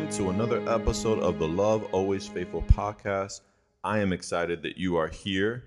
welcome 0.00 0.16
to 0.16 0.30
another 0.30 0.66
episode 0.66 1.18
of 1.18 1.38
the 1.38 1.46
Love 1.46 1.84
Always 1.92 2.26
Faithful 2.26 2.62
podcast. 2.62 3.42
I 3.84 3.98
am 3.98 4.14
excited 4.14 4.62
that 4.62 4.78
you 4.78 4.96
are 4.96 5.08
here. 5.08 5.64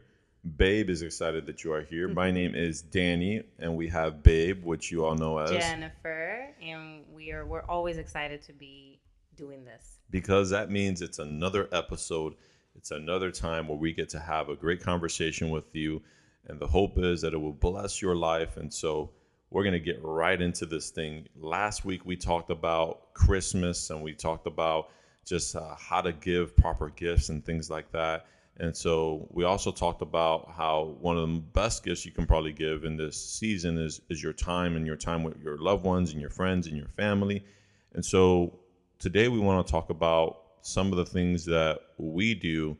Babe 0.58 0.90
is 0.90 1.04
excited 1.04 1.46
that 1.46 1.64
you 1.64 1.72
are 1.72 1.84
here. 1.84 2.08
My 2.08 2.32
name 2.40 2.56
is 2.56 2.82
Danny, 2.82 3.44
and 3.60 3.78
we 3.78 3.88
have 3.90 4.24
Babe, 4.24 4.66
which 4.66 4.92
you 4.92 5.06
all 5.06 5.14
know 5.14 5.38
as 5.38 5.52
Jennifer, 5.52 6.50
and 6.60 7.04
we 7.14 7.32
are 7.32 7.46
we're 7.46 7.62
always 7.66 8.00
excited 8.00 8.42
to 8.44 8.54
be 8.54 9.00
doing 9.36 9.66
this. 9.66 10.00
because 10.10 10.50
that 10.50 10.72
means 10.72 11.04
it's 11.04 11.20
another 11.20 11.70
episode. 11.72 12.34
It's 12.76 12.90
another 12.90 13.30
time 13.30 13.68
where 13.68 13.78
we 13.78 13.94
get 13.94 14.10
to 14.10 14.20
have 14.20 14.50
a 14.50 14.56
great 14.56 14.82
conversation 14.82 15.52
with 15.52 15.76
you. 15.76 16.02
And 16.48 16.60
the 16.60 16.68
hope 16.68 16.98
is 16.98 17.22
that 17.22 17.36
it 17.36 17.38
will 17.38 17.54
bless 17.54 18.02
your 18.02 18.16
life. 18.16 18.58
And 18.58 18.74
so 18.74 19.12
we're 19.54 19.64
going 19.64 19.74
to 19.74 19.80
get 19.80 20.00
right 20.02 20.42
into 20.42 20.66
this 20.66 20.90
thing. 20.90 21.28
Last 21.40 21.86
week, 21.86 22.08
we 22.08 22.16
talked 22.16 22.50
about 22.50 23.14
Christmas 23.14 23.92
and 23.92 24.02
we 24.02 24.12
talked 24.14 24.48
about 24.48 24.90
just 25.26 25.56
uh, 25.56 25.76
how 25.78 26.02
to 26.02 26.12
give 26.12 26.58
proper 26.58 26.90
gifts 26.90 27.30
and 27.30 27.46
things 27.46 27.70
like 27.70 27.92
that. 27.92 28.26
And 28.58 28.76
so 28.76 29.28
we 29.30 29.44
also 29.44 29.72
talked 29.72 30.02
about 30.02 30.52
how 30.58 30.96
one 31.00 31.18
of 31.18 31.30
the 31.30 31.40
best 31.40 31.86
gifts 31.86 32.04
you 32.04 32.12
can 32.12 32.26
probably 32.26 32.52
give 32.52 32.84
in 32.84 32.98
this 32.98 33.16
season 33.16 33.78
is, 33.78 34.02
is 34.10 34.24
your 34.24 34.34
time 34.34 34.76
and 34.76 34.88
your 34.88 34.96
time 34.96 35.22
with 35.22 35.40
your 35.44 35.60
loved 35.60 35.86
ones 35.86 36.14
and 36.14 36.20
your 36.20 36.32
friends 36.32 36.66
and 36.66 36.76
your 36.76 36.90
family. 36.90 37.46
And 37.94 38.04
so 38.04 38.60
today 38.98 39.28
we 39.28 39.38
want 39.38 39.66
to 39.66 39.72
talk 39.72 39.92
about 39.92 40.40
some 40.62 40.92
of 40.92 40.98
the 40.98 41.06
things 41.06 41.46
that 41.46 41.80
we 42.00 42.34
do 42.34 42.76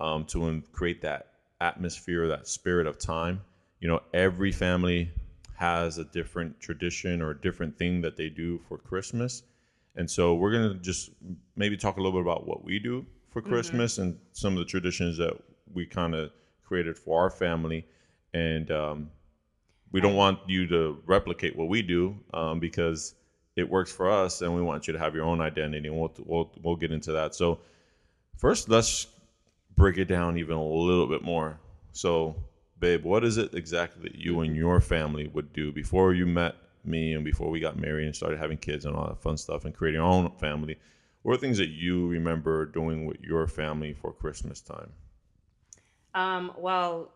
um, 0.00 0.24
to 0.26 0.60
create 0.72 1.02
that 1.02 1.28
atmosphere, 1.60 2.26
that 2.26 2.48
spirit 2.48 2.88
of 2.88 2.98
time. 2.98 3.42
You 3.78 3.86
know, 3.86 4.00
every 4.12 4.50
family 4.50 5.12
has 5.56 5.98
a 5.98 6.04
different 6.04 6.60
tradition 6.60 7.22
or 7.22 7.30
a 7.30 7.40
different 7.40 7.76
thing 7.78 8.00
that 8.02 8.16
they 8.16 8.28
do 8.28 8.58
for 8.68 8.78
Christmas. 8.78 9.42
And 9.96 10.10
so 10.10 10.34
we're 10.34 10.52
going 10.52 10.72
to 10.72 10.78
just 10.78 11.10
maybe 11.56 11.76
talk 11.76 11.96
a 11.96 12.00
little 12.00 12.12
bit 12.12 12.22
about 12.22 12.46
what 12.46 12.64
we 12.64 12.78
do 12.78 13.06
for 13.30 13.40
Christmas 13.40 13.98
and 13.98 14.18
some 14.32 14.52
of 14.52 14.58
the 14.58 14.64
traditions 14.64 15.16
that 15.18 15.32
we 15.72 15.86
kind 15.86 16.14
of 16.14 16.30
created 16.64 16.96
for 16.98 17.22
our 17.22 17.30
family. 17.30 17.86
And 18.34 18.70
um, 18.70 19.10
we 19.92 20.00
don't 20.00 20.16
want 20.16 20.38
you 20.46 20.66
to 20.68 21.02
replicate 21.06 21.56
what 21.56 21.68
we 21.68 21.82
do 21.82 22.16
um, 22.34 22.60
because 22.60 23.14
it 23.56 23.68
works 23.68 23.90
for 23.90 24.10
us, 24.10 24.42
and 24.42 24.54
we 24.54 24.60
want 24.60 24.86
you 24.86 24.92
to 24.92 24.98
have 24.98 25.14
your 25.14 25.24
own 25.24 25.40
identity, 25.40 25.88
and 25.88 25.98
we'll 25.98 26.12
we'll 26.24 26.52
we'll 26.62 26.76
get 26.76 26.92
into 26.92 27.12
that. 27.12 27.34
So 27.34 27.60
first, 28.36 28.68
let's 28.68 29.06
break 29.76 29.96
it 29.98 30.04
down 30.06 30.38
even 30.38 30.56
a 30.56 30.62
little 30.62 31.06
bit 31.06 31.22
more. 31.22 31.58
So, 31.92 32.36
babe, 32.78 33.04
what 33.04 33.24
is 33.24 33.36
it 33.36 33.54
exactly 33.54 34.02
that 34.02 34.16
you 34.16 34.40
and 34.40 34.56
your 34.56 34.80
family 34.80 35.28
would 35.28 35.52
do 35.52 35.72
before 35.72 36.14
you 36.14 36.26
met 36.26 36.56
me 36.84 37.14
and 37.14 37.24
before 37.24 37.50
we 37.50 37.60
got 37.60 37.76
married 37.76 38.06
and 38.06 38.14
started 38.14 38.38
having 38.38 38.58
kids 38.58 38.84
and 38.84 38.94
all 38.94 39.08
that 39.08 39.20
fun 39.20 39.36
stuff 39.36 39.64
and 39.64 39.74
creating 39.74 40.00
our 40.00 40.10
own 40.10 40.30
family? 40.38 40.78
What 41.22 41.34
are 41.34 41.38
things 41.38 41.58
that 41.58 41.70
you 41.70 42.06
remember 42.06 42.66
doing 42.66 43.04
with 43.06 43.20
your 43.20 43.46
family 43.46 43.92
for 43.92 44.12
Christmas 44.12 44.60
time? 44.60 44.92
Um, 46.14 46.52
well, 46.56 47.12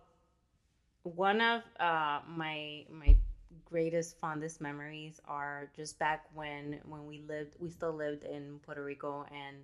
one 1.03 1.41
of 1.41 1.63
uh, 1.79 2.21
my 2.27 2.85
my 2.91 3.17
greatest 3.65 4.19
fondest 4.19 4.61
memories 4.61 5.21
are 5.27 5.71
just 5.77 5.99
back 5.99 6.27
when 6.35 6.81
when 6.85 7.07
we 7.07 7.23
lived 7.29 7.55
we 7.59 7.71
still 7.71 7.93
lived 7.93 8.25
in 8.25 8.59
Puerto 8.65 8.83
Rico 8.83 9.25
and 9.31 9.57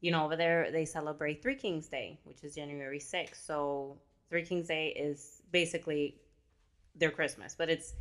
you 0.00 0.10
know 0.10 0.24
over 0.24 0.36
there 0.36 0.70
they 0.70 0.84
celebrate 0.84 1.42
Three 1.42 1.54
Kings 1.54 1.88
Day 1.88 2.18
which 2.24 2.44
is 2.44 2.54
January 2.54 2.98
6th 2.98 3.44
so 3.44 3.96
Three 4.28 4.44
Kings 4.44 4.68
Day 4.68 4.88
is 4.88 5.42
basically 5.52 6.16
their 6.96 7.10
Christmas 7.10 7.54
but 7.56 7.68
it's 7.68 7.94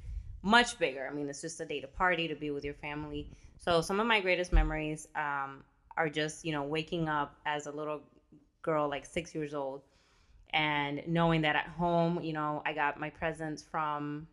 much 0.44 0.78
bigger. 0.80 1.08
I 1.09 1.14
mean 1.14 1.30
it's 1.30 1.42
just 1.42 1.59
a 1.62 1.66
day 1.66 1.81
to 1.81 1.88
party 1.88 2.28
to 2.28 2.35
be 2.35 2.52
with 2.52 2.63
your 2.63 2.75
family. 2.75 3.29
So 3.57 3.81
some 3.81 4.00
of 4.00 4.07
my 4.07 4.19
greatest 4.19 4.53
memories 4.53 5.07
um, 5.16 5.63
are 5.96 6.09
just 6.09 6.46
you 6.46 6.52
know 6.52 6.63
waking 6.63 7.09
up 7.09 7.35
as 7.46 7.68
a 7.68 7.72
little 7.72 8.02
girl 8.62 8.90
like 8.90 9.06
six 9.06 9.34
years 9.34 9.53
old 9.53 9.81
and 10.52 11.02
knowing 11.07 11.41
that 11.41 11.56
at 11.56 11.68
home 11.68 12.22
you 12.22 12.34
know 12.34 12.62
I 12.66 12.73
got 12.73 13.00
my 13.00 13.09
presents 13.09 13.63
from 13.63 14.28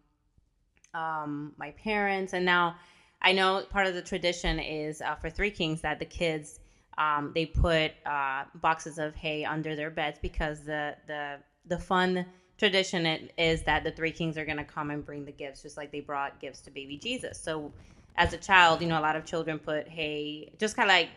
um, 0.95 1.53
my 1.57 1.73
parents, 1.73 2.33
and 2.33 2.45
now 2.45 2.77
I 3.21 3.33
know 3.33 3.65
part 3.69 3.87
of 3.87 3.95
the 3.95 4.03
tradition 4.03 4.59
is 4.59 5.03
uh, 5.03 5.17
for 5.17 5.29
Three 5.29 5.51
Kings 5.51 5.81
that 5.83 5.99
the 5.99 6.05
kids 6.05 6.61
um, 6.97 7.33
they 7.35 7.47
put 7.47 7.93
uh, 8.07 8.45
boxes 8.55 8.99
of 8.99 9.15
hay 9.17 9.45
under 9.45 9.75
their 9.75 9.91
beds 9.91 10.19
because 10.23 10.61
the 10.61 10.97
the 11.07 11.39
the 11.67 11.79
fun 11.79 12.27
tradition 12.59 13.07
it, 13.07 13.33
is 13.37 13.63
that 13.65 13.85
the 13.85 13.91
Three 13.91 14.13
Kings 14.13 14.39
are 14.39 14.45
going 14.45 14.59
to 14.59 14.65
come 14.65 14.91
and 14.91 15.05
bring 15.05 15.25
the 15.25 15.33
gifts, 15.33 15.63
just 15.63 15.77
like 15.77 15.91
they 15.91 16.01
brought 16.01 16.41
gifts 16.41 16.61
to 16.63 16.71
baby 16.71 16.97
Jesus. 16.97 17.39
So 17.41 17.73
as 18.17 18.33
a 18.33 18.39
child, 18.39 18.81
you 18.81 18.87
know, 18.87 18.99
a 18.99 19.03
lot 19.03 19.17
of 19.17 19.25
children 19.25 19.59
put 19.59 19.89
hay, 19.89 20.53
just 20.59 20.77
kind 20.77 20.89
of 20.89 20.95
like 20.95 21.09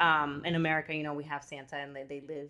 um, 0.00 0.42
in 0.44 0.54
America, 0.54 0.94
you 0.94 1.02
know, 1.02 1.14
we 1.14 1.24
have 1.24 1.42
Santa 1.42 1.76
and 1.76 1.94
they, 1.94 2.04
they 2.04 2.22
live. 2.26 2.48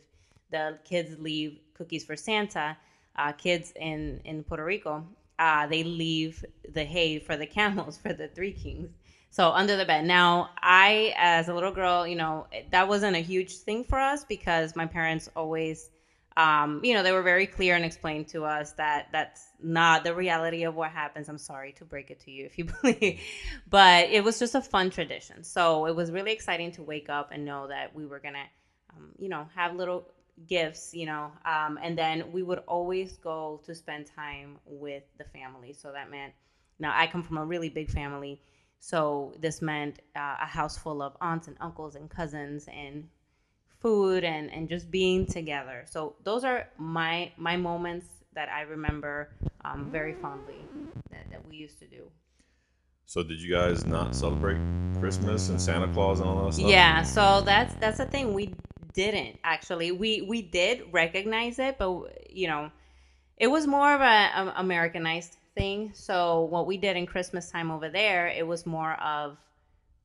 The 0.50 0.78
kids 0.84 1.18
leave 1.18 1.58
cookies 1.74 2.04
for 2.04 2.16
Santa. 2.16 2.76
Uh, 3.16 3.32
kids 3.32 3.72
in 3.76 4.20
in 4.24 4.42
Puerto 4.42 4.64
Rico, 4.64 5.06
uh, 5.38 5.66
they 5.66 5.84
leave 5.84 6.44
the 6.72 6.84
hay 6.84 7.18
for 7.18 7.36
the 7.36 7.46
camels 7.46 7.96
for 8.02 8.12
the 8.12 8.28
three 8.28 8.52
kings. 8.52 8.90
So 9.30 9.50
under 9.50 9.76
the 9.76 9.84
bed. 9.84 10.04
Now, 10.04 10.50
I, 10.58 11.12
as 11.16 11.48
a 11.48 11.54
little 11.54 11.72
girl, 11.72 12.06
you 12.06 12.14
know, 12.14 12.46
that 12.70 12.86
wasn't 12.86 13.16
a 13.16 13.20
huge 13.20 13.56
thing 13.56 13.82
for 13.82 13.98
us 13.98 14.24
because 14.24 14.76
my 14.76 14.86
parents 14.86 15.28
always, 15.34 15.90
um, 16.36 16.80
you 16.82 16.94
know, 16.94 17.02
they 17.02 17.12
were 17.12 17.22
very 17.22 17.46
clear 17.46 17.76
and 17.76 17.84
explained 17.84 18.28
to 18.28 18.44
us 18.44 18.72
that 18.72 19.08
that's 19.12 19.50
not 19.62 20.02
the 20.02 20.14
reality 20.14 20.64
of 20.64 20.74
what 20.74 20.90
happens. 20.90 21.28
I'm 21.28 21.38
sorry 21.38 21.72
to 21.72 21.84
break 21.84 22.10
it 22.10 22.20
to 22.20 22.30
you 22.32 22.44
if 22.44 22.58
you 22.58 22.64
believe, 22.82 23.20
but 23.68 24.08
it 24.10 24.24
was 24.24 24.38
just 24.38 24.54
a 24.54 24.60
fun 24.60 24.90
tradition. 24.90 25.44
So 25.44 25.86
it 25.86 25.94
was 25.94 26.10
really 26.10 26.32
exciting 26.32 26.72
to 26.72 26.82
wake 26.82 27.08
up 27.08 27.30
and 27.30 27.44
know 27.44 27.68
that 27.68 27.94
we 27.94 28.04
were 28.06 28.18
gonna, 28.18 28.44
um, 28.90 29.12
you 29.18 29.28
know, 29.28 29.46
have 29.54 29.76
little 29.76 30.08
gifts, 30.48 30.92
you 30.92 31.06
know, 31.06 31.30
um, 31.44 31.78
and 31.80 31.96
then 31.96 32.32
we 32.32 32.42
would 32.42 32.60
always 32.66 33.16
go 33.18 33.60
to 33.64 33.74
spend 33.74 34.06
time 34.06 34.58
with 34.66 35.04
the 35.18 35.24
family. 35.24 35.72
So 35.72 35.92
that 35.92 36.10
meant, 36.10 36.32
now 36.80 36.92
I 36.96 37.06
come 37.06 37.22
from 37.22 37.38
a 37.38 37.44
really 37.44 37.68
big 37.68 37.92
family, 37.92 38.40
so 38.80 39.32
this 39.38 39.62
meant 39.62 40.00
uh, 40.16 40.36
a 40.42 40.46
house 40.46 40.76
full 40.76 41.00
of 41.00 41.16
aunts 41.20 41.46
and 41.46 41.56
uncles 41.60 41.94
and 41.94 42.10
cousins 42.10 42.66
and 42.66 43.08
food 43.84 44.24
and 44.24 44.50
and 44.50 44.66
just 44.66 44.90
being 44.90 45.26
together. 45.26 45.84
So 45.84 46.16
those 46.24 46.42
are 46.42 46.66
my 46.78 47.30
my 47.36 47.56
moments 47.56 48.06
that 48.34 48.48
I 48.48 48.62
remember 48.62 49.28
um, 49.64 49.90
very 49.92 50.14
fondly 50.14 50.56
that, 51.10 51.30
that 51.30 51.46
we 51.46 51.56
used 51.56 51.78
to 51.80 51.86
do. 51.86 52.02
So, 53.06 53.22
did 53.22 53.40
you 53.42 53.52
guys 53.54 53.84
not 53.84 54.14
celebrate 54.14 54.58
Christmas 54.98 55.50
and 55.50 55.60
Santa 55.60 55.92
Claus 55.92 56.20
and 56.20 56.28
all 56.28 56.46
that 56.46 56.54
stuff? 56.54 56.70
Yeah, 56.70 57.02
so 57.02 57.42
that's 57.42 57.74
that's 57.74 57.98
the 57.98 58.06
thing 58.06 58.32
we 58.32 58.54
didn't 58.94 59.38
actually. 59.44 59.92
We 59.92 60.22
we 60.22 60.40
did 60.40 60.84
recognize 60.90 61.58
it, 61.58 61.76
but 61.78 62.30
you 62.30 62.48
know, 62.48 62.70
it 63.36 63.48
was 63.48 63.66
more 63.66 63.92
of 63.92 64.00
a, 64.00 64.04
a 64.04 64.54
Americanized 64.56 65.36
thing. 65.54 65.92
So 65.94 66.44
what 66.44 66.66
we 66.66 66.78
did 66.78 66.96
in 66.96 67.04
Christmas 67.04 67.50
time 67.50 67.70
over 67.70 67.90
there, 67.90 68.28
it 68.28 68.46
was 68.46 68.64
more 68.64 68.94
of 68.94 69.36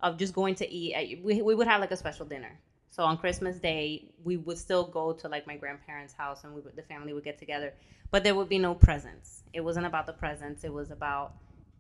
of 0.02 0.18
just 0.18 0.34
going 0.34 0.56
to 0.56 0.70
eat. 0.70 0.94
At, 0.94 1.24
we 1.24 1.42
we 1.42 1.56
would 1.56 1.68
have 1.68 1.80
like 1.80 1.92
a 1.92 1.98
special 1.98 2.26
dinner. 2.26 2.60
So 3.00 3.06
on 3.06 3.16
Christmas 3.16 3.58
Day, 3.60 4.10
we 4.26 4.36
would 4.36 4.58
still 4.58 4.84
go 4.84 5.14
to 5.14 5.30
like 5.30 5.48
my 5.48 5.56
grandparents' 5.56 6.12
house, 6.12 6.44
and 6.44 6.54
we 6.54 6.60
would, 6.60 6.76
the 6.76 6.82
family 6.82 7.14
would 7.14 7.24
get 7.24 7.40
together. 7.40 7.74
But 8.12 8.26
there 8.26 8.36
would 8.36 8.50
be 8.50 8.60
no 8.60 8.76
presents. 8.76 9.42
It 9.54 9.62
wasn't 9.62 9.86
about 9.86 10.06
the 10.06 10.12
presents. 10.12 10.66
It 10.66 10.74
was 10.74 10.92
about 10.92 11.32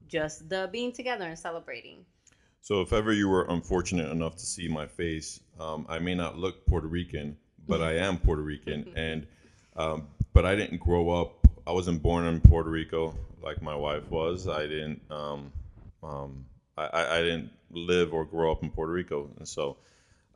just 0.08 0.48
the 0.48 0.70
being 0.72 0.94
together 0.94 1.26
and 1.26 1.38
celebrating. 1.38 2.06
So, 2.62 2.80
if 2.80 2.94
ever 2.94 3.12
you 3.12 3.28
were 3.28 3.46
unfortunate 3.50 4.10
enough 4.10 4.38
to 4.38 4.46
see 4.46 4.70
my 4.70 4.88
face, 4.88 5.42
um, 5.60 5.86
I 5.90 6.00
may 6.00 6.16
not 6.16 6.38
look 6.38 6.66
Puerto 6.66 6.88
Rican, 6.88 7.36
but 7.68 7.82
I 7.82 7.98
am 7.98 8.18
Puerto 8.18 8.42
Rican, 8.42 8.90
and 8.96 9.28
um, 9.76 10.08
but 10.32 10.46
I 10.46 10.56
didn't 10.56 10.78
grow 10.78 11.10
up. 11.10 11.46
I 11.68 11.74
wasn't 11.74 12.02
born 12.02 12.28
in 12.28 12.40
Puerto 12.40 12.70
Rico 12.70 13.14
like 13.44 13.62
my 13.62 13.76
wife 13.76 14.10
was. 14.10 14.48
I 14.48 14.68
didn't. 14.68 15.02
Um, 15.12 15.52
um, 16.02 16.46
I, 16.78 16.86
I 16.86 17.18
I 17.18 17.22
didn't 17.24 17.52
live 17.72 18.14
or 18.14 18.24
grow 18.24 18.54
up 18.54 18.64
in 18.64 18.70
Puerto 18.70 18.94
Rico, 18.94 19.30
and 19.38 19.46
so 19.46 19.76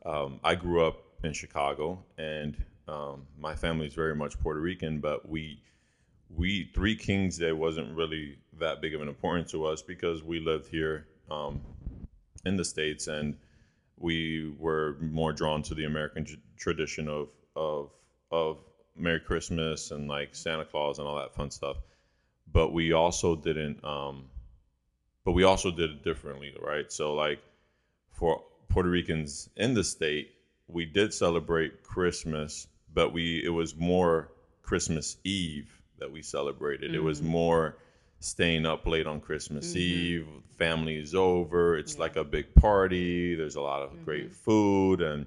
um, 0.04 0.40
I 0.44 0.54
grew 0.54 0.86
up 0.86 1.02
in 1.22 1.32
Chicago, 1.32 2.04
and 2.18 2.56
um, 2.88 3.26
my 3.38 3.54
family 3.54 3.86
is 3.86 3.94
very 3.94 4.14
much 4.14 4.38
Puerto 4.40 4.60
Rican, 4.60 5.00
but 5.00 5.28
we 5.28 5.62
we 6.28 6.70
Three 6.74 6.96
Kings 6.96 7.38
Day 7.38 7.52
wasn't 7.52 7.96
really 7.96 8.38
that 8.58 8.80
big 8.80 8.94
of 8.94 9.00
an 9.00 9.08
importance 9.08 9.50
to 9.52 9.66
us 9.66 9.82
because 9.82 10.22
we 10.22 10.40
lived 10.40 10.68
here 10.68 11.06
um, 11.30 11.60
in 12.44 12.56
the 12.56 12.64
states 12.64 13.06
and 13.06 13.36
we 13.96 14.52
were 14.58 14.96
more 15.00 15.32
drawn 15.32 15.62
to 15.62 15.74
the 15.74 15.84
American 15.84 16.24
tr- 16.24 16.34
tradition 16.56 17.08
of 17.08 17.28
of 17.56 17.90
of 18.30 18.58
Merry 18.96 19.20
Christmas 19.20 19.90
and 19.90 20.08
like 20.08 20.34
Santa 20.34 20.64
Claus 20.64 20.98
and 20.98 21.06
all 21.06 21.16
that 21.16 21.34
fun 21.34 21.50
stuff. 21.50 21.76
But 22.52 22.72
we 22.72 22.92
also 22.92 23.36
didn't. 23.36 23.82
Um, 23.84 24.26
but 25.24 25.32
we 25.32 25.44
also 25.44 25.70
did 25.70 25.90
it 25.90 26.04
differently, 26.04 26.54
right? 26.60 26.92
So 26.92 27.14
like 27.14 27.40
for 28.12 28.42
Puerto 28.68 28.88
Ricans 28.88 29.48
in 29.56 29.74
the 29.74 29.84
state, 29.84 30.30
we 30.68 30.84
did 30.84 31.12
celebrate 31.12 31.82
Christmas, 31.82 32.66
but 32.92 33.12
we 33.12 33.42
it 33.44 33.50
was 33.50 33.76
more 33.76 34.28
Christmas 34.62 35.16
Eve 35.24 35.70
that 35.98 36.10
we 36.10 36.22
celebrated. 36.22 36.94
It 36.94 37.00
was 37.02 37.22
more 37.22 37.76
staying 38.20 38.64
up 38.66 38.86
late 38.86 39.06
on 39.06 39.20
Christmas 39.20 39.72
Mhm. 39.74 39.76
Eve. 39.76 40.26
Family 40.56 40.96
is 40.96 41.14
over. 41.14 41.76
It's 41.76 41.94
Yeah. 41.94 42.00
like 42.00 42.16
a 42.16 42.24
big 42.24 42.54
party. 42.54 43.34
There's 43.34 43.56
a 43.56 43.60
lot 43.60 43.82
of 43.82 43.92
Mhm. 43.92 44.04
great 44.04 44.32
food 44.34 45.00
and 45.02 45.26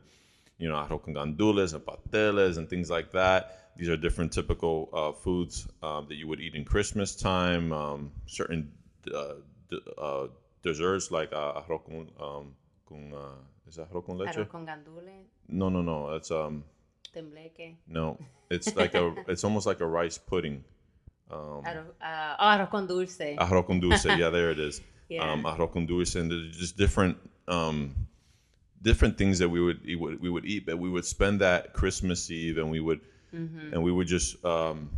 you 0.58 0.68
know 0.68 0.76
arroz 0.76 1.04
con 1.04 1.14
gandules 1.14 1.74
and 1.74 1.86
pasteles 1.86 2.58
and 2.58 2.68
things 2.70 2.90
like 2.90 3.12
that. 3.12 3.72
These 3.78 3.90
are 3.90 3.98
different 3.98 4.34
typical 4.34 4.90
uh, 4.92 5.12
foods 5.12 5.68
um, 5.84 6.08
that 6.08 6.16
you 6.16 6.28
would 6.28 6.40
eat 6.42 6.56
in 6.56 6.66
Christmas 6.66 7.16
time. 7.16 7.72
Um, 7.72 8.12
certain 8.26 8.72
uh, 9.14 9.36
d- 9.70 9.80
uh, 9.98 10.28
desserts 10.64 11.12
like 11.12 11.32
uh, 11.32 11.62
arroz 11.62 11.82
con, 11.86 12.10
um, 12.20 12.56
con 12.88 13.14
uh, 13.14 13.68
is 13.68 13.76
that 13.76 13.90
arroz 13.92 14.06
con 14.06 14.18
leche? 14.18 14.30
Arroz 14.40 14.48
con 14.50 14.66
gandules, 14.66 15.26
No, 15.48 15.70
no, 15.70 15.82
no. 15.82 16.16
It's 16.16 16.32
um 16.32 16.64
tembleque. 17.14 17.76
no. 17.88 18.18
It's 18.50 18.76
like 18.76 18.94
a. 18.96 19.14
it's 19.28 19.44
almost 19.44 19.66
like 19.68 19.82
a 19.82 19.86
rice 19.86 20.18
pudding. 20.18 20.64
Um, 21.30 21.62
Arroz, 21.66 21.88
uh, 22.02 22.36
oh, 22.40 22.46
arroz 22.46 22.70
con 22.70 22.88
dulce. 22.88 23.36
arroz 23.38 23.66
con 23.66 23.80
dulce. 23.80 24.06
Yeah, 24.18 24.30
there 24.30 24.52
it 24.52 24.60
is. 24.60 24.82
Yeah. 25.10 25.30
Um, 25.32 25.44
arroz 25.46 25.72
con 25.74 25.86
dulce, 25.86 26.16
and 26.16 26.32
there's 26.32 26.56
just 26.58 26.78
different, 26.78 27.18
um, 27.50 27.94
different 28.82 29.18
things 29.18 29.40
that 29.40 29.50
we 29.50 29.60
would, 29.62 29.82
we 29.86 29.96
would 29.96 30.22
we 30.22 30.30
would 30.30 30.46
eat. 30.46 30.66
But 30.66 30.78
we 30.80 30.90
would 30.90 31.06
spend 31.06 31.42
that 31.42 31.74
Christmas 31.74 32.32
Eve, 32.32 32.58
and 32.58 32.72
we 32.72 32.80
would, 32.80 33.02
Mm-hmm. 33.36 33.74
and 33.74 33.84
we 33.84 33.92
would 33.92 34.08
just, 34.08 34.44
um, 34.46 34.90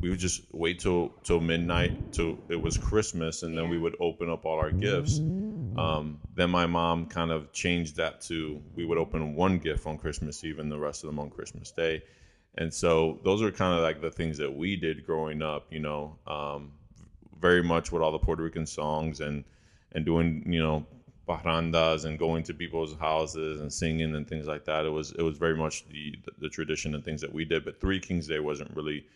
we 0.00 0.10
would 0.10 0.18
just 0.18 0.42
wait 0.52 0.78
till 0.78 1.10
till 1.24 1.40
midnight 1.40 2.12
till 2.12 2.38
it 2.48 2.60
was 2.60 2.76
Christmas, 2.76 3.42
and 3.42 3.56
then 3.56 3.68
we 3.68 3.78
would 3.78 3.96
open 4.00 4.30
up 4.30 4.44
all 4.44 4.58
our 4.58 4.70
gifts. 4.70 5.18
Um, 5.18 6.20
then 6.34 6.50
my 6.50 6.66
mom 6.66 7.06
kind 7.06 7.30
of 7.30 7.52
changed 7.52 7.96
that 7.96 8.20
to 8.22 8.62
we 8.74 8.84
would 8.84 8.98
open 8.98 9.34
one 9.34 9.58
gift 9.58 9.86
on 9.86 9.98
Christmas 9.98 10.42
Eve 10.44 10.58
and 10.58 10.70
the 10.70 10.78
rest 10.78 11.02
of 11.02 11.08
them 11.08 11.18
on 11.18 11.30
Christmas 11.30 11.70
Day. 11.70 12.02
And 12.56 12.72
so 12.72 13.20
those 13.24 13.42
are 13.42 13.50
kind 13.50 13.74
of 13.74 13.82
like 13.82 14.00
the 14.00 14.10
things 14.10 14.38
that 14.38 14.54
we 14.54 14.76
did 14.76 15.04
growing 15.04 15.42
up, 15.42 15.66
you 15.70 15.80
know, 15.80 16.18
um, 16.26 16.72
very 17.38 17.62
much 17.62 17.92
with 17.92 18.02
all 18.02 18.12
the 18.12 18.18
Puerto 18.18 18.42
Rican 18.42 18.66
songs 18.66 19.20
and 19.20 19.44
and 19.92 20.04
doing, 20.04 20.44
you 20.46 20.60
know, 20.60 20.86
parrandas 21.28 22.04
and 22.04 22.18
going 22.18 22.42
to 22.44 22.54
people's 22.54 22.94
houses 22.98 23.60
and 23.60 23.72
singing 23.72 24.14
and 24.14 24.28
things 24.28 24.46
like 24.46 24.64
that. 24.64 24.84
It 24.84 24.90
was 24.90 25.12
it 25.12 25.22
was 25.22 25.36
very 25.36 25.56
much 25.56 25.88
the 25.88 26.14
the 26.38 26.48
tradition 26.48 26.94
and 26.94 27.04
things 27.04 27.20
that 27.20 27.32
we 27.32 27.44
did. 27.44 27.64
But 27.64 27.80
Three 27.80 28.00
Kings 28.00 28.26
Day 28.26 28.38
wasn't 28.40 28.74
really 28.76 29.06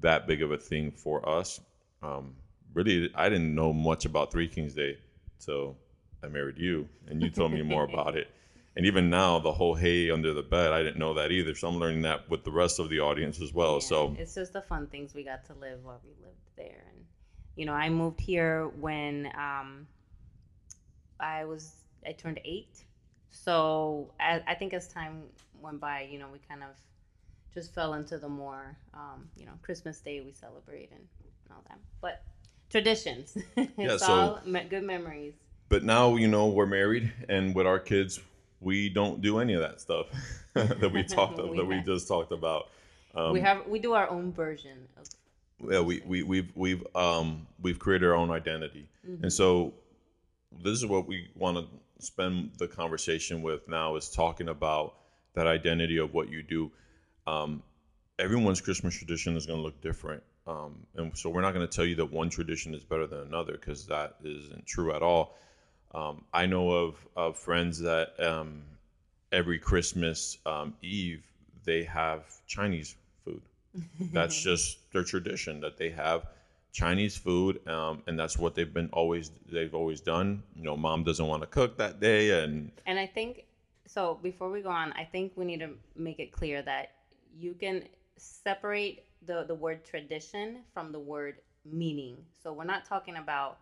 that 0.00 0.26
big 0.26 0.42
of 0.42 0.52
a 0.52 0.58
thing 0.58 0.90
for 0.90 1.26
us. 1.28 1.60
Um, 2.02 2.34
really, 2.74 3.10
I 3.14 3.28
didn't 3.28 3.54
know 3.54 3.72
much 3.72 4.04
about 4.04 4.32
Three 4.32 4.48
Kings 4.48 4.74
Day 4.74 4.98
till 5.38 5.76
I 6.22 6.28
married 6.28 6.58
you, 6.58 6.88
and 7.08 7.22
you 7.22 7.30
told 7.30 7.52
me 7.52 7.62
more 7.62 7.84
about 7.84 8.16
it. 8.16 8.28
And 8.76 8.86
even 8.86 9.10
now, 9.10 9.40
the 9.40 9.52
whole 9.52 9.74
hay 9.74 10.12
under 10.12 10.32
the 10.32 10.44
bed, 10.44 10.72
I 10.72 10.78
didn't 10.84 10.98
know 10.98 11.12
that 11.14 11.32
either. 11.32 11.56
So 11.56 11.66
I'm 11.66 11.78
learning 11.78 12.02
that 12.02 12.30
with 12.30 12.44
the 12.44 12.52
rest 12.52 12.78
of 12.78 12.88
the 12.88 13.00
audience 13.00 13.42
as 13.42 13.52
well. 13.52 13.74
Yeah, 13.74 13.80
So 13.80 14.16
it's 14.16 14.36
just 14.36 14.52
the 14.52 14.62
fun 14.62 14.86
things 14.86 15.12
we 15.12 15.24
got 15.24 15.44
to 15.46 15.54
live 15.54 15.84
while 15.84 16.00
we 16.04 16.10
lived 16.24 16.38
there, 16.56 16.84
and 16.94 17.04
you 17.56 17.66
know, 17.66 17.72
I 17.72 17.88
moved 17.88 18.20
here 18.20 18.68
when 18.68 19.26
um, 19.36 19.88
I 21.18 21.44
was 21.44 21.74
I 22.06 22.12
turned 22.12 22.40
eight. 22.44 22.84
So 23.30 24.12
I, 24.20 24.42
I 24.46 24.54
think 24.54 24.72
as 24.72 24.88
time 24.88 25.22
went 25.60 25.80
by, 25.80 26.08
you 26.10 26.18
know, 26.18 26.28
we 26.32 26.38
kind 26.48 26.62
of 26.62 26.70
just 27.54 27.74
fell 27.74 27.94
into 27.94 28.18
the 28.18 28.28
more, 28.28 28.76
um, 28.94 29.28
you 29.36 29.46
know, 29.46 29.52
Christmas 29.62 30.00
Day 30.00 30.20
we 30.20 30.32
celebrate 30.32 30.90
and, 30.90 31.00
and 31.00 31.52
all 31.52 31.62
that. 31.68 31.78
But 32.00 32.22
traditions, 32.68 33.36
it's 33.56 34.04
so- 34.04 34.12
all 34.12 34.40
me- 34.44 34.64
good 34.68 34.84
memories. 34.84 35.34
but 35.68 35.82
now 35.84 36.16
you 36.16 36.28
know 36.28 36.48
we're 36.48 36.66
married, 36.66 37.12
and 37.28 37.54
with 37.54 37.66
our 37.66 37.78
kids, 37.78 38.20
we 38.60 38.88
don't 38.88 39.20
do 39.22 39.38
any 39.38 39.54
of 39.54 39.62
that 39.62 39.80
stuff 39.80 40.06
that 40.54 40.90
we 40.92 41.02
talked 41.02 41.38
of, 41.38 41.48
We 41.50 41.56
that 41.58 41.64
we 41.64 41.80
just 41.80 42.06
talked 42.08 42.32
about. 42.32 42.68
Um, 43.14 43.32
we 43.32 43.40
have 43.40 43.66
we 43.66 43.78
do 43.80 43.92
our 43.94 44.08
own 44.08 44.32
version 44.32 44.78
of. 44.96 45.06
yeah, 45.70 45.80
we, 45.80 46.00
we 46.06 46.22
we've 46.22 46.52
we've 46.54 46.86
um 46.94 47.46
we've 47.60 47.78
created 47.78 48.06
our 48.08 48.14
own 48.14 48.30
identity, 48.30 48.86
Mm-hmm. 49.08 49.24
and 49.24 49.32
so 49.32 49.72
this 50.62 50.74
is 50.76 50.84
what 50.86 51.08
we 51.08 51.28
want 51.34 51.56
to 51.56 51.64
spend 52.04 52.50
the 52.58 52.68
conversation 52.68 53.40
with 53.40 53.66
now 53.66 53.96
is 53.96 54.10
talking 54.10 54.48
about 54.48 54.94
that 55.34 55.46
identity 55.46 55.96
of 55.96 56.12
what 56.12 56.28
you 56.28 56.42
do. 56.42 56.70
Um, 57.30 57.62
everyone's 58.18 58.60
Christmas 58.60 58.96
tradition 58.96 59.36
is 59.36 59.46
going 59.46 59.58
to 59.58 59.62
look 59.62 59.80
different, 59.80 60.22
um, 60.46 60.86
and 60.96 61.16
so 61.16 61.30
we're 61.30 61.42
not 61.42 61.54
going 61.54 61.66
to 61.66 61.72
tell 61.72 61.84
you 61.84 61.94
that 61.96 62.12
one 62.12 62.28
tradition 62.28 62.74
is 62.74 62.82
better 62.82 63.06
than 63.06 63.20
another 63.20 63.52
because 63.52 63.86
that 63.86 64.16
isn't 64.24 64.66
true 64.66 64.92
at 64.92 65.02
all. 65.02 65.36
Um, 65.94 66.24
I 66.32 66.46
know 66.46 66.70
of 66.70 67.08
of 67.16 67.36
friends 67.36 67.78
that 67.80 68.18
um, 68.20 68.62
every 69.32 69.58
Christmas 69.58 70.38
um, 70.46 70.74
Eve 70.82 71.24
they 71.64 71.84
have 71.84 72.24
Chinese 72.46 72.96
food. 73.24 73.42
That's 74.12 74.42
just 74.42 74.78
their 74.92 75.04
tradition 75.04 75.60
that 75.60 75.76
they 75.76 75.90
have 75.90 76.26
Chinese 76.72 77.16
food, 77.16 77.66
um, 77.68 78.02
and 78.06 78.18
that's 78.18 78.38
what 78.38 78.54
they've 78.54 78.72
been 78.72 78.88
always 78.92 79.30
they've 79.50 79.74
always 79.74 80.00
done. 80.00 80.42
You 80.56 80.62
know, 80.62 80.76
mom 80.76 81.04
doesn't 81.04 81.26
want 81.26 81.42
to 81.42 81.46
cook 81.46 81.76
that 81.78 82.00
day, 82.00 82.42
and 82.42 82.70
And 82.86 82.98
I 82.98 83.06
think 83.06 83.44
so. 83.86 84.18
Before 84.22 84.50
we 84.50 84.62
go 84.62 84.70
on, 84.70 84.92
I 84.92 85.04
think 85.04 85.32
we 85.36 85.44
need 85.44 85.60
to 85.60 85.70
make 85.96 86.20
it 86.20 86.30
clear 86.32 86.62
that 86.62 86.90
you 87.36 87.54
can 87.54 87.84
separate 88.16 89.04
the 89.26 89.44
the 89.44 89.54
word 89.54 89.84
tradition 89.84 90.64
from 90.72 90.92
the 90.92 91.00
word 91.00 91.36
meaning. 91.64 92.18
So 92.42 92.52
we're 92.52 92.64
not 92.64 92.84
talking 92.84 93.16
about 93.16 93.58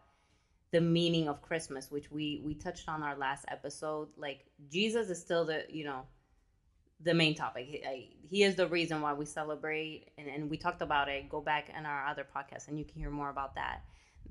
the 0.71 0.81
meaning 0.81 1.29
of 1.29 1.43
Christmas, 1.43 1.91
which 1.91 2.11
we 2.11 2.43
we 2.45 2.55
touched 2.55 2.89
on 2.89 3.03
our 3.03 3.17
last 3.17 3.45
episode. 3.49 4.09
Like 4.17 4.47
Jesus 4.71 5.11
is 5.11 5.21
still 5.21 5.45
the 5.45 5.65
you 5.69 5.85
know 5.85 6.03
the 7.01 7.15
main 7.15 7.35
topic. 7.35 7.67
He, 7.67 7.85
I- 7.85 8.09
he 8.31 8.43
is 8.43 8.57
the 8.57 8.67
reason 8.67 9.01
why 9.01 9.15
we 9.15 9.25
celebrate, 9.25 10.11
and, 10.19 10.29
and 10.29 10.51
we 10.51 10.59
talked 10.59 10.83
about 10.83 11.09
it. 11.09 11.29
Go 11.31 11.41
back 11.41 11.71
in 11.77 11.87
our 11.87 12.07
other 12.07 12.27
podcast, 12.37 12.69
and 12.69 12.79
you 12.79 12.85
can 12.85 12.99
hear 13.01 13.11
more 13.11 13.31
about 13.31 13.55
that. 13.55 13.83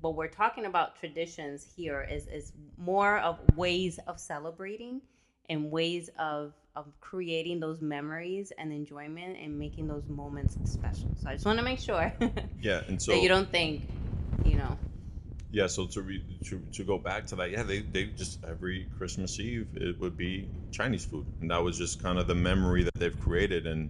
But 0.02 0.12
we're 0.12 0.28
talking 0.28 0.66
about 0.66 0.96
traditions 0.98 1.66
here 1.76 2.02
is 2.10 2.28
is 2.28 2.54
more 2.78 3.18
of 3.20 3.40
ways 3.56 4.00
of 4.08 4.20
celebrating 4.20 5.02
and 5.50 5.72
ways 5.72 6.10
of 6.20 6.54
of 6.76 6.86
creating 7.02 7.60
those 7.60 7.82
memories 7.82 8.52
and 8.60 8.72
enjoyment 8.72 9.36
and 9.42 9.58
making 9.58 9.88
those 9.88 10.08
moments 10.08 10.58
special. 10.66 11.10
So 11.22 11.30
I 11.30 11.34
just 11.34 11.46
want 11.46 11.58
to 11.58 11.66
make 11.66 11.80
sure 11.80 12.14
yeah, 12.62 12.82
and 12.88 13.02
so 13.02 13.12
that 13.14 13.22
you 13.22 13.30
don't 13.30 13.50
think, 13.50 13.88
you 14.46 14.56
know, 14.56 14.78
yeah, 15.52 15.68
so 15.68 15.88
to, 15.88 16.02
re, 16.02 16.24
to 16.46 16.62
to 16.74 16.84
go 16.84 16.98
back 16.98 17.26
to 17.28 17.36
that, 17.38 17.52
yeah, 17.52 17.64
they 17.64 17.80
they 17.80 18.06
just 18.06 18.44
every 18.46 18.88
Christmas 18.98 19.40
Eve 19.40 19.68
it 19.76 20.00
would 20.00 20.18
be 20.18 20.50
Chinese 20.72 21.06
food, 21.06 21.26
and 21.42 21.50
that 21.50 21.64
was 21.64 21.78
just 21.78 22.02
kind 22.02 22.20
of 22.20 22.28
the 22.28 22.36
memory 22.36 22.84
that 22.84 22.94
they've 22.96 23.20
created, 23.22 23.66
and 23.66 23.90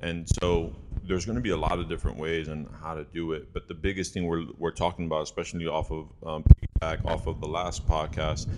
and 0.00 0.28
so 0.40 0.74
there's 1.04 1.24
going 1.24 1.36
to 1.36 1.42
be 1.42 1.50
a 1.50 1.56
lot 1.56 1.78
of 1.78 1.88
different 1.88 2.18
ways 2.18 2.48
and 2.48 2.68
how 2.82 2.94
to 2.94 3.04
do 3.04 3.32
it, 3.32 3.52
but 3.52 3.68
the 3.68 3.74
biggest 3.74 4.12
thing 4.12 4.26
we're 4.26 4.46
we're 4.58 4.72
talking 4.72 5.06
about, 5.06 5.22
especially 5.22 5.66
off 5.66 5.92
of 5.92 6.08
um, 6.26 6.44
back 6.80 6.98
off 7.04 7.28
of 7.28 7.40
the 7.40 7.48
last 7.48 7.86
podcast, 7.88 8.48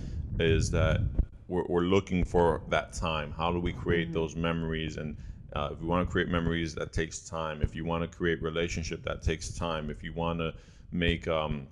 is 0.40 0.70
that 0.70 1.00
we're, 1.48 1.64
we're 1.68 1.82
looking 1.82 2.24
for 2.24 2.62
that 2.68 2.92
time. 2.92 3.32
How 3.36 3.52
do 3.52 3.58
we 3.58 3.72
create 3.72 4.12
those 4.12 4.36
memories 4.36 4.96
and 4.96 5.16
uh, 5.54 5.70
if 5.72 5.80
you 5.80 5.86
want 5.86 6.06
to 6.06 6.12
create 6.12 6.28
memories, 6.28 6.74
that 6.74 6.92
takes 6.92 7.20
time. 7.20 7.62
If 7.62 7.74
you 7.74 7.84
want 7.84 8.02
to 8.08 8.16
create 8.16 8.42
relationship, 8.42 9.02
that 9.04 9.22
takes 9.22 9.48
time. 9.48 9.88
If 9.88 10.04
you 10.04 10.12
want 10.12 10.40
to 10.40 10.52
make 10.92 11.26
um, 11.26 11.68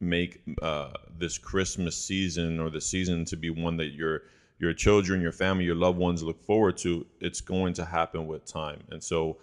make 0.00 0.42
uh, 0.60 0.90
this 1.16 1.38
Christmas 1.38 1.96
season 1.96 2.58
or 2.58 2.70
the 2.70 2.80
season 2.80 3.24
to 3.26 3.36
be 3.36 3.50
one 3.50 3.76
that 3.76 3.92
your 3.92 4.22
your 4.58 4.72
children, 4.72 5.20
your 5.20 5.32
family, 5.32 5.64
your 5.64 5.74
loved 5.74 5.98
ones 5.98 6.22
look 6.22 6.40
forward 6.42 6.76
to, 6.78 7.06
it's 7.20 7.40
going 7.40 7.74
to 7.74 7.84
happen 7.84 8.26
with 8.26 8.44
time. 8.44 8.82
And 8.90 9.02
so, 9.02 9.38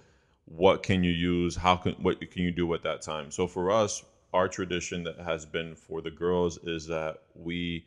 what 0.45 0.83
can 0.83 1.03
you 1.03 1.11
use? 1.11 1.55
How 1.55 1.75
can 1.77 1.93
what 1.93 2.19
can 2.31 2.43
you 2.43 2.51
do 2.51 2.73
at 2.73 2.83
that 2.83 3.01
time? 3.01 3.31
So 3.31 3.47
for 3.47 3.71
us, 3.71 4.03
our 4.33 4.47
tradition 4.47 5.03
that 5.03 5.19
has 5.19 5.45
been 5.45 5.75
for 5.75 6.01
the 6.01 6.11
girls 6.11 6.57
is 6.63 6.87
that 6.87 7.21
we 7.33 7.85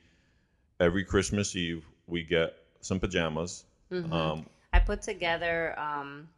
every 0.81 1.05
Christmas 1.05 1.55
Eve 1.57 1.85
we 2.07 2.23
get 2.23 2.57
some 2.81 3.01
pajamas. 3.01 3.65
Um, 3.91 4.47
I 4.73 4.81
put 4.81 5.03
together 5.03 5.79
um, 5.79 6.29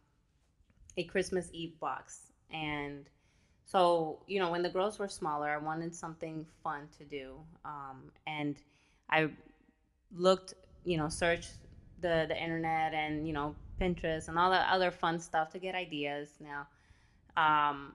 a 0.97 1.05
Christmas 1.05 1.49
Eve 1.53 1.79
box. 1.81 2.33
And 2.53 3.07
so, 3.65 4.21
you 4.27 4.39
know, 4.39 4.51
when 4.51 4.63
the 4.63 4.69
girls 4.69 4.99
were 4.99 5.09
smaller, 5.09 5.49
I 5.49 5.57
wanted 5.57 5.95
something 5.95 6.47
fun 6.63 6.89
to 6.99 7.05
do. 7.05 7.35
Um, 7.65 8.13
and 8.27 8.57
I 9.11 9.31
looked, 10.15 10.55
you 10.85 10.97
know, 10.97 11.09
searched 11.09 11.53
the, 12.01 12.27
the 12.29 12.41
internet 12.41 12.95
and, 12.95 13.27
you 13.27 13.33
know, 13.33 13.55
Pinterest 13.81 14.29
and 14.29 14.39
all 14.39 14.51
the 14.51 14.73
other 14.73 14.91
fun 14.91 15.19
stuff 15.19 15.51
to 15.53 15.59
get 15.59 15.75
ideas 15.75 16.29
now. 16.41 16.67
Um, 17.37 17.93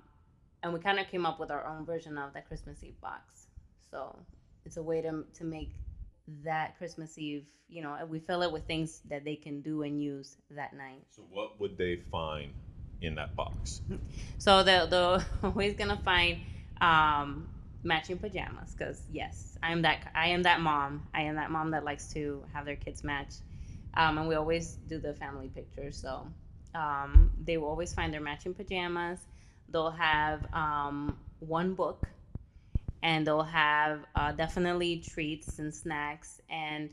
and 0.63 0.73
we 0.73 0.79
kind 0.79 0.99
of 0.99 1.07
came 1.07 1.25
up 1.25 1.39
with 1.39 1.51
our 1.51 1.65
own 1.65 1.85
version 1.85 2.17
of 2.17 2.33
that 2.33 2.47
Christmas 2.47 2.83
Eve 2.83 2.99
box. 3.01 3.47
So 3.89 4.17
it's 4.65 4.77
a 4.77 4.83
way 4.83 5.01
to, 5.01 5.23
to 5.35 5.43
make 5.43 5.71
that 6.43 6.77
Christmas 6.77 7.17
Eve, 7.17 7.45
you 7.69 7.81
know, 7.81 7.97
we 8.09 8.19
fill 8.19 8.41
it 8.41 8.51
with 8.51 8.65
things 8.65 9.01
that 9.09 9.23
they 9.23 9.35
can 9.35 9.61
do 9.61 9.83
and 9.83 10.01
use 10.01 10.37
that 10.51 10.73
night. 10.73 11.03
so 11.09 11.23
what 11.31 11.59
would 11.59 11.77
they 11.77 11.97
find 12.11 12.51
in 13.01 13.15
that 13.15 13.35
box? 13.35 13.81
So 14.37 14.63
they're, 14.63 14.87
they're 14.87 15.25
always 15.43 15.75
gonna 15.75 16.01
find 16.03 16.39
um, 16.81 17.47
matching 17.83 18.17
pajamas 18.17 18.73
because 18.75 19.01
yes, 19.11 19.57
I 19.61 19.71
am 19.71 19.83
that 19.83 20.11
I 20.15 20.29
am 20.29 20.43
that 20.43 20.61
mom. 20.61 21.07
I 21.13 21.21
am 21.21 21.35
that 21.35 21.51
mom 21.51 21.71
that 21.71 21.83
likes 21.83 22.11
to 22.13 22.43
have 22.53 22.65
their 22.65 22.75
kids 22.75 23.03
match, 23.03 23.33
um, 23.93 24.17
and 24.17 24.27
we 24.27 24.35
always 24.35 24.77
do 24.87 24.97
the 24.97 25.13
family 25.13 25.49
pictures. 25.49 25.97
So 25.97 26.27
um, 26.73 27.31
they 27.43 27.57
will 27.57 27.67
always 27.67 27.93
find 27.93 28.13
their 28.13 28.21
matching 28.21 28.53
pajamas. 28.53 29.19
They'll 29.69 29.91
have 29.91 30.45
um, 30.53 31.17
one 31.39 31.75
book 31.75 32.07
and 33.03 33.25
they'll 33.25 33.43
have 33.43 34.05
uh, 34.15 34.31
definitely 34.31 34.97
treats 34.97 35.59
and 35.59 35.73
snacks. 35.73 36.41
And 36.49 36.91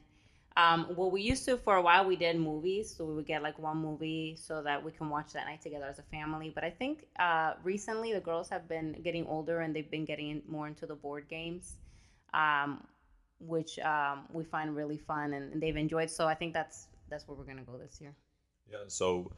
um, 0.57 0.87
what 0.97 1.13
we 1.13 1.23
used 1.23 1.45
to 1.45 1.57
for 1.57 1.77
a 1.77 1.83
while 1.83 2.05
we 2.05 2.17
did 2.17 2.37
movies. 2.39 2.95
So 2.97 3.05
we 3.05 3.15
would 3.15 3.27
get 3.27 3.43
like 3.43 3.59
one 3.59 3.77
movie 3.77 4.37
so 4.41 4.63
that 4.63 4.83
we 4.85 4.91
can 4.93 5.09
watch 5.09 5.33
that 5.35 5.47
night 5.47 5.63
together 5.63 5.87
as 5.87 5.99
a 5.99 6.03
family. 6.03 6.51
But 6.55 6.65
i 6.65 6.71
think 6.71 7.07
uh, 7.19 7.55
recently 7.63 8.13
the 8.13 8.21
girls 8.21 8.49
have 8.49 8.69
been 8.69 8.97
getting 9.05 9.27
older 9.27 9.61
and 9.61 9.75
they've 9.75 9.91
been 9.91 10.05
getting 10.05 10.43
more 10.49 10.67
into 10.67 10.87
the 10.87 10.95
board 10.97 11.29
games 11.29 11.77
um, 12.35 12.85
which 13.41 13.79
um, 13.81 14.25
we 14.33 14.45
find 14.45 14.75
really 14.75 14.99
fun 14.99 15.33
and, 15.35 15.53
and 15.53 15.63
they've 15.63 15.77
enjoyed. 15.77 16.11
So 16.11 16.27
i 16.27 16.35
think 16.35 16.53
that's 16.55 16.87
that's 17.09 17.27
where 17.27 17.37
we're 17.37 17.45
going 17.45 17.59
to 17.59 17.65
go 17.65 17.79
this 17.79 18.01
year. 18.01 18.15
Yeah, 18.71 18.79
so 18.89 19.33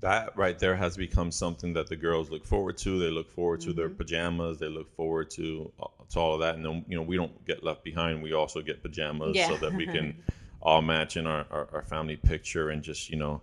that 0.00 0.36
right 0.36 0.58
there 0.58 0.76
has 0.76 0.96
become 0.96 1.30
something 1.30 1.72
that 1.74 1.86
the 1.86 1.96
girls 1.96 2.30
look 2.30 2.44
forward 2.44 2.78
to. 2.78 2.98
They 2.98 3.10
look 3.10 3.30
forward 3.30 3.60
to 3.62 3.72
their 3.72 3.88
pajamas. 3.88 4.58
They 4.58 4.68
look 4.68 4.94
forward 4.96 5.30
to 5.32 5.70
uh, 5.80 5.86
to 6.10 6.18
all 6.18 6.34
of 6.34 6.40
that, 6.40 6.56
and 6.56 6.64
then 6.64 6.84
you 6.88 6.96
know 6.96 7.02
we 7.02 7.16
don't 7.16 7.44
get 7.46 7.62
left 7.62 7.84
behind. 7.84 8.22
We 8.22 8.32
also 8.32 8.62
get 8.62 8.82
pajamas 8.82 9.36
Yeah. 9.36 9.48
so 9.48 9.56
that 9.58 9.74
we 9.74 9.86
can 9.86 10.14
all 10.62 10.82
match 10.82 11.16
in 11.16 11.26
our, 11.26 11.46
our, 11.50 11.68
our 11.72 11.82
family 11.82 12.16
picture 12.16 12.70
and 12.70 12.82
just 12.82 13.10
you 13.10 13.16
know 13.16 13.42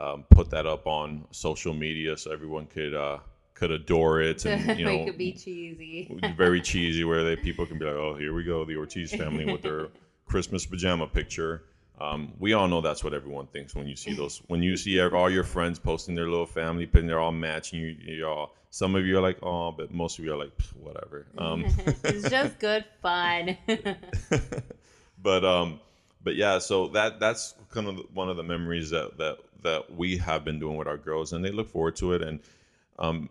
um, 0.00 0.24
put 0.30 0.50
that 0.50 0.66
up 0.66 0.86
on 0.86 1.26
social 1.30 1.74
media 1.74 2.16
so 2.16 2.32
everyone 2.32 2.66
could 2.66 2.94
uh, 2.94 3.18
could 3.54 3.70
adore 3.70 4.20
it 4.20 4.44
and 4.44 4.78
you 4.78 4.84
know 4.84 5.02
it 5.02 5.06
could 5.06 5.18
be 5.18 5.32
cheesy 5.32 6.18
very 6.36 6.60
cheesy 6.60 7.04
where 7.04 7.24
they 7.24 7.36
people 7.36 7.66
can 7.66 7.78
be 7.78 7.84
like, 7.84 7.94
oh, 7.94 8.14
here 8.14 8.34
we 8.34 8.44
go, 8.44 8.64
the 8.64 8.76
Ortiz 8.76 9.14
family 9.14 9.44
with 9.44 9.62
their 9.62 9.88
Christmas 10.26 10.66
pajama 10.66 11.06
picture. 11.06 11.62
Um, 12.00 12.32
we 12.40 12.54
all 12.54 12.66
know 12.66 12.80
that's 12.80 13.04
what 13.04 13.14
everyone 13.14 13.46
thinks 13.46 13.74
when 13.74 13.86
you 13.86 13.94
see 13.94 14.14
those. 14.14 14.42
When 14.48 14.62
you 14.62 14.76
see 14.76 15.00
all 15.00 15.30
your 15.30 15.44
friends 15.44 15.78
posting 15.78 16.14
their 16.14 16.28
little 16.28 16.46
family 16.46 16.86
pic, 16.86 17.00
and 17.00 17.08
they're 17.08 17.20
all 17.20 17.32
matching. 17.32 17.80
You, 17.80 17.96
you 18.00 18.26
all. 18.26 18.54
Some 18.70 18.96
of 18.96 19.06
you 19.06 19.16
are 19.16 19.20
like, 19.20 19.38
oh, 19.42 19.70
but 19.70 19.94
most 19.94 20.18
of 20.18 20.24
you 20.24 20.32
are 20.32 20.36
like, 20.36 20.50
whatever. 20.80 21.26
Um, 21.38 21.64
it's 22.02 22.28
just 22.30 22.58
good 22.58 22.84
fun 23.00 23.56
but 25.22 25.44
um, 25.44 25.80
but 26.22 26.36
yeah. 26.36 26.58
So 26.58 26.88
that 26.88 27.20
that's 27.20 27.54
kind 27.70 27.88
of 27.88 28.00
one 28.12 28.28
of 28.28 28.36
the 28.36 28.42
memories 28.42 28.90
that 28.90 29.16
that 29.18 29.38
that 29.62 29.94
we 29.94 30.16
have 30.18 30.44
been 30.44 30.58
doing 30.60 30.76
with 30.76 30.88
our 30.88 30.98
girls, 30.98 31.32
and 31.32 31.44
they 31.44 31.50
look 31.50 31.68
forward 31.68 31.96
to 31.96 32.12
it. 32.12 32.22
And 32.22 32.40
um, 32.98 33.30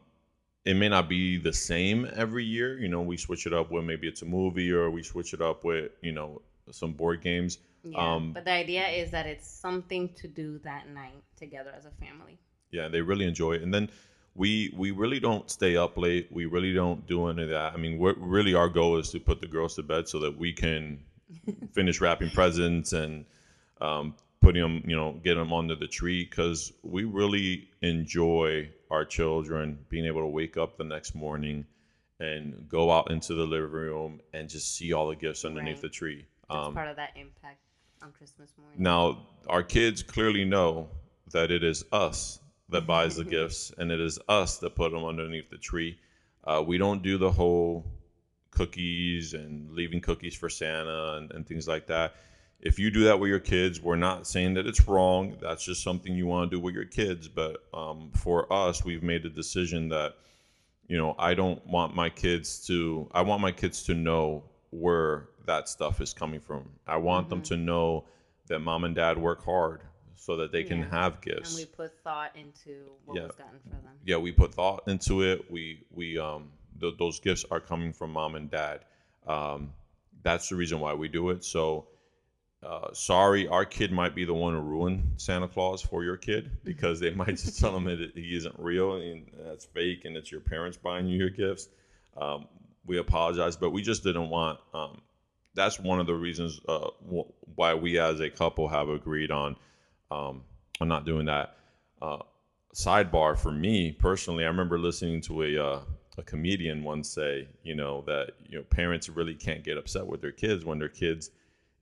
it 0.65 0.74
may 0.74 0.89
not 0.89 1.08
be 1.08 1.38
the 1.38 1.53
same 1.53 2.10
every 2.15 2.43
year. 2.43 2.77
You 2.79 2.88
know, 2.88 3.01
we 3.01 3.17
switch 3.17 3.46
it 3.46 3.53
up 3.53 3.72
with 3.72 3.84
maybe 3.86 4.08
it's 4.08 4.22
a 4.22 4.25
movie, 4.25 4.72
or 4.72 4.89
we 4.89 5.03
switch 5.03 5.34
it 5.34 5.41
up 5.41 5.63
with 5.63 5.91
you 6.01 6.12
know 6.12 6.41
some 6.72 6.93
board 6.93 7.22
games. 7.22 7.60
Yeah, 7.84 8.13
Um, 8.16 8.32
but 8.34 8.46
the 8.46 8.52
idea 8.52 8.88
is 8.88 9.12
that 9.12 9.25
it's 9.25 9.48
something 9.48 10.10
to 10.16 10.28
do 10.28 10.60
that 10.60 10.88
night 10.90 11.22
together 11.38 11.74
as 11.78 11.86
a 11.86 11.92
family. 11.92 12.38
yeah 12.72 12.88
they 12.88 13.02
really 13.02 13.25
enjoy 13.28 13.54
it 13.54 13.62
and 13.62 13.74
then 13.74 13.90
we 14.36 14.74
we 14.75 14.90
really 14.92 15.20
don't 15.20 15.50
stay 15.52 15.75
up 15.78 15.96
late 15.98 16.28
we 16.32 16.46
really 16.46 16.74
don't 16.74 17.06
do 17.06 17.28
any 17.28 17.44
of 17.44 17.50
that 17.50 17.74
i 17.74 17.78
mean 17.78 18.00
we're, 18.00 18.16
really 18.18 18.56
our 18.56 18.70
goal 18.70 18.98
is 18.98 19.12
to 19.12 19.20
put 19.20 19.42
the 19.42 19.48
girls 19.48 19.75
to 19.75 19.84
bed 19.84 20.08
so 20.08 20.18
that 20.20 20.36
we 20.38 20.52
can 20.54 21.00
finish 21.74 22.02
wrapping 22.02 22.30
presents 22.32 22.94
and 22.94 23.25
um, 23.82 24.16
putting 24.42 24.62
them 24.62 24.82
you 24.88 24.96
know 24.96 25.12
get 25.24 25.36
them 25.36 25.52
under 25.54 25.75
the 25.75 25.88
tree 25.88 26.24
because 26.28 26.74
we 26.84 27.04
really 27.04 27.68
enjoy 27.82 28.68
our 28.90 29.06
children 29.06 29.78
being 29.90 30.06
able 30.06 30.22
to 30.22 30.28
wake 30.28 30.58
up 30.58 30.78
the 30.78 30.84
next 30.84 31.13
morning 31.16 31.66
and 32.20 32.68
go 32.70 32.90
out 32.92 33.12
into 33.12 33.34
the 33.34 33.44
living 33.46 33.72
room 33.72 34.22
and 34.34 34.50
just 34.50 34.75
see 34.75 34.94
all 34.94 35.08
the 35.10 35.16
gifts 35.16 35.46
underneath 35.46 35.75
Right. 35.75 35.82
the 35.82 35.90
tree 35.90 36.25
That's 36.50 36.68
um, 36.68 36.74
part 36.74 36.88
of 36.90 36.96
that 36.96 37.12
impact 37.16 37.60
on 38.04 38.12
Christmas 38.12 38.52
morning. 38.58 38.82
now, 38.82 39.26
our 39.48 39.64
kids 39.64 40.04
clearly 40.04 40.46
know 40.46 40.90
that 41.32 41.52
it 41.52 41.64
is 41.64 41.86
us 41.92 42.40
that 42.70 42.86
buys 42.88 43.16
the 43.16 43.24
gifts 43.24 43.72
and 43.78 43.92
it 43.92 44.00
is 44.00 44.20
us 44.28 44.58
that 44.58 44.76
put 44.76 44.92
them 44.92 45.06
underneath 45.06 45.50
the 45.50 45.58
tree. 45.58 45.98
Uh, 46.44 46.62
we 46.66 46.78
don't 46.78 47.02
do 47.02 47.18
the 47.18 47.32
whole 47.32 47.86
cookies 48.52 49.34
and 49.34 49.72
leaving 49.72 50.02
cookies 50.02 50.36
for 50.36 50.50
Santa 50.50 51.14
and, 51.14 51.32
and 51.32 51.48
things 51.48 51.68
like 51.68 51.88
that. 51.88 52.16
If 52.60 52.80
you 52.80 52.92
do 52.92 53.06
that 53.06 53.20
with 53.20 53.30
your 53.30 53.40
kids, 53.40 53.82
we're 53.82 53.96
not 53.96 54.28
saying 54.28 54.54
that 54.54 54.68
it's 54.68 54.88
wrong. 54.88 55.38
That's 55.42 55.64
just 55.64 55.84
something 55.84 56.16
you 56.16 56.28
want 56.28 56.50
to 56.50 56.58
do 56.58 56.62
with 56.62 56.74
your 56.74 56.86
kids. 56.86 57.28
But 57.28 57.64
um, 57.74 58.12
for 58.14 58.52
us, 58.52 58.86
we've 58.86 59.04
made 59.04 59.26
a 59.26 59.30
decision 59.30 59.90
that, 59.90 60.16
you 60.88 60.98
know, 60.98 61.16
I 61.18 61.34
don't 61.34 61.66
want 61.66 61.96
my 61.96 62.10
kids 62.10 62.66
to, 62.68 63.10
I 63.14 63.22
want 63.22 63.42
my 63.42 63.52
kids 63.52 63.84
to 63.84 63.94
know 63.94 64.44
where 64.70 65.28
that 65.46 65.68
stuff 65.70 66.02
is 66.02 66.14
coming 66.14 66.40
from. 66.40 66.70
I 66.88 66.98
want 66.98 67.30
them 67.30 67.42
to 67.44 67.58
know 67.58 68.06
that 68.48 68.60
mom 68.60 68.84
and 68.84 68.96
dad 68.96 69.18
work 69.18 69.44
hard 69.44 69.82
so 70.16 70.38
that 70.38 70.52
they 70.52 70.64
can 70.64 70.80
Yeah. 70.80 70.90
have 70.90 71.14
and 71.16 71.22
gifts 71.22 71.56
we 71.58 71.66
put 71.66 71.92
thought 72.04 72.36
into 72.36 72.92
what 73.06 73.18
Yeah. 73.18 73.24
was 73.28 73.36
gotten 73.36 73.60
for 73.60 73.70
them. 73.70 73.94
yeah 74.06 74.18
we 74.18 74.32
put 74.32 74.54
thought 74.54 74.84
into 74.88 75.22
it 75.24 75.50
we 75.52 75.84
we 75.92 76.18
um 76.18 76.50
th- 76.80 76.96
those 76.98 77.20
gifts 77.20 77.44
are 77.52 77.60
coming 77.60 77.92
from 77.92 78.12
mom 78.14 78.36
and 78.36 78.50
dad 78.50 78.86
um 79.28 79.74
that's 80.22 80.48
the 80.50 80.56
reason 80.56 80.80
why 80.80 80.94
we 80.94 81.08
do 81.10 81.30
it 81.32 81.44
so 81.44 81.88
uh, 82.62 82.94
sorry 82.94 83.48
our 83.50 83.66
kid 83.66 83.92
might 83.92 84.16
be 84.16 84.24
the 84.24 84.34
one 84.34 84.54
to 84.54 84.62
ruin 84.62 85.12
santa 85.18 85.48
claus 85.48 85.82
for 85.82 86.04
your 86.04 86.16
kid 86.16 86.52
because 86.64 87.00
they 87.02 87.12
might 87.12 87.36
just 87.36 87.60
tell 87.60 87.76
him 87.76 87.84
that 87.86 88.12
he 88.16 88.36
isn't 88.36 88.56
real 88.58 88.96
and 88.96 89.30
that's 89.46 89.66
fake 89.66 90.06
and 90.06 90.16
it's 90.16 90.32
your 90.32 90.42
parents 90.42 90.78
buying 90.78 91.06
you 91.08 91.18
your 91.18 91.30
gifts 91.30 91.68
um, 92.16 92.46
we 92.86 92.98
apologize 92.98 93.58
but 93.58 93.72
we 93.72 93.82
just 93.82 94.04
didn't 94.04 94.30
want 94.30 94.58
um, 94.74 95.02
that's 95.56 95.80
one 95.80 96.00
of 96.00 96.08
the 96.08 96.14
reasons 96.16 96.60
uh, 96.68 96.90
wh- 97.10 97.58
why 97.58 97.74
we 97.74 98.00
as 98.00 98.20
a 98.20 98.30
couple 98.30 98.68
have 98.68 98.90
agreed 98.90 99.32
on 99.32 99.56
um, 100.12 100.44
on 100.82 100.88
not 100.88 101.06
doing 101.06 101.26
that 101.26 101.58
uh, 102.02 102.20
sidebar 102.74 103.38
for 103.38 103.52
me 103.52 103.92
personally, 103.92 104.44
I 104.44 104.48
remember 104.48 104.78
listening 104.78 105.22
to 105.22 105.44
a 105.44 105.58
uh, 105.58 105.80
a 106.18 106.24
comedian 106.24 106.84
once 106.84 107.10
say, 107.10 107.48
you 107.64 107.76
know, 107.76 108.04
that 108.06 108.32
you 108.46 108.58
know 108.58 108.64
parents 108.64 109.10
really 109.10 109.34
can't 109.34 109.64
get 109.64 109.78
upset 109.78 110.06
with 110.06 110.22
their 110.22 110.32
kids 110.32 110.66
when 110.66 110.80
their 110.80 110.90
kids 110.90 111.32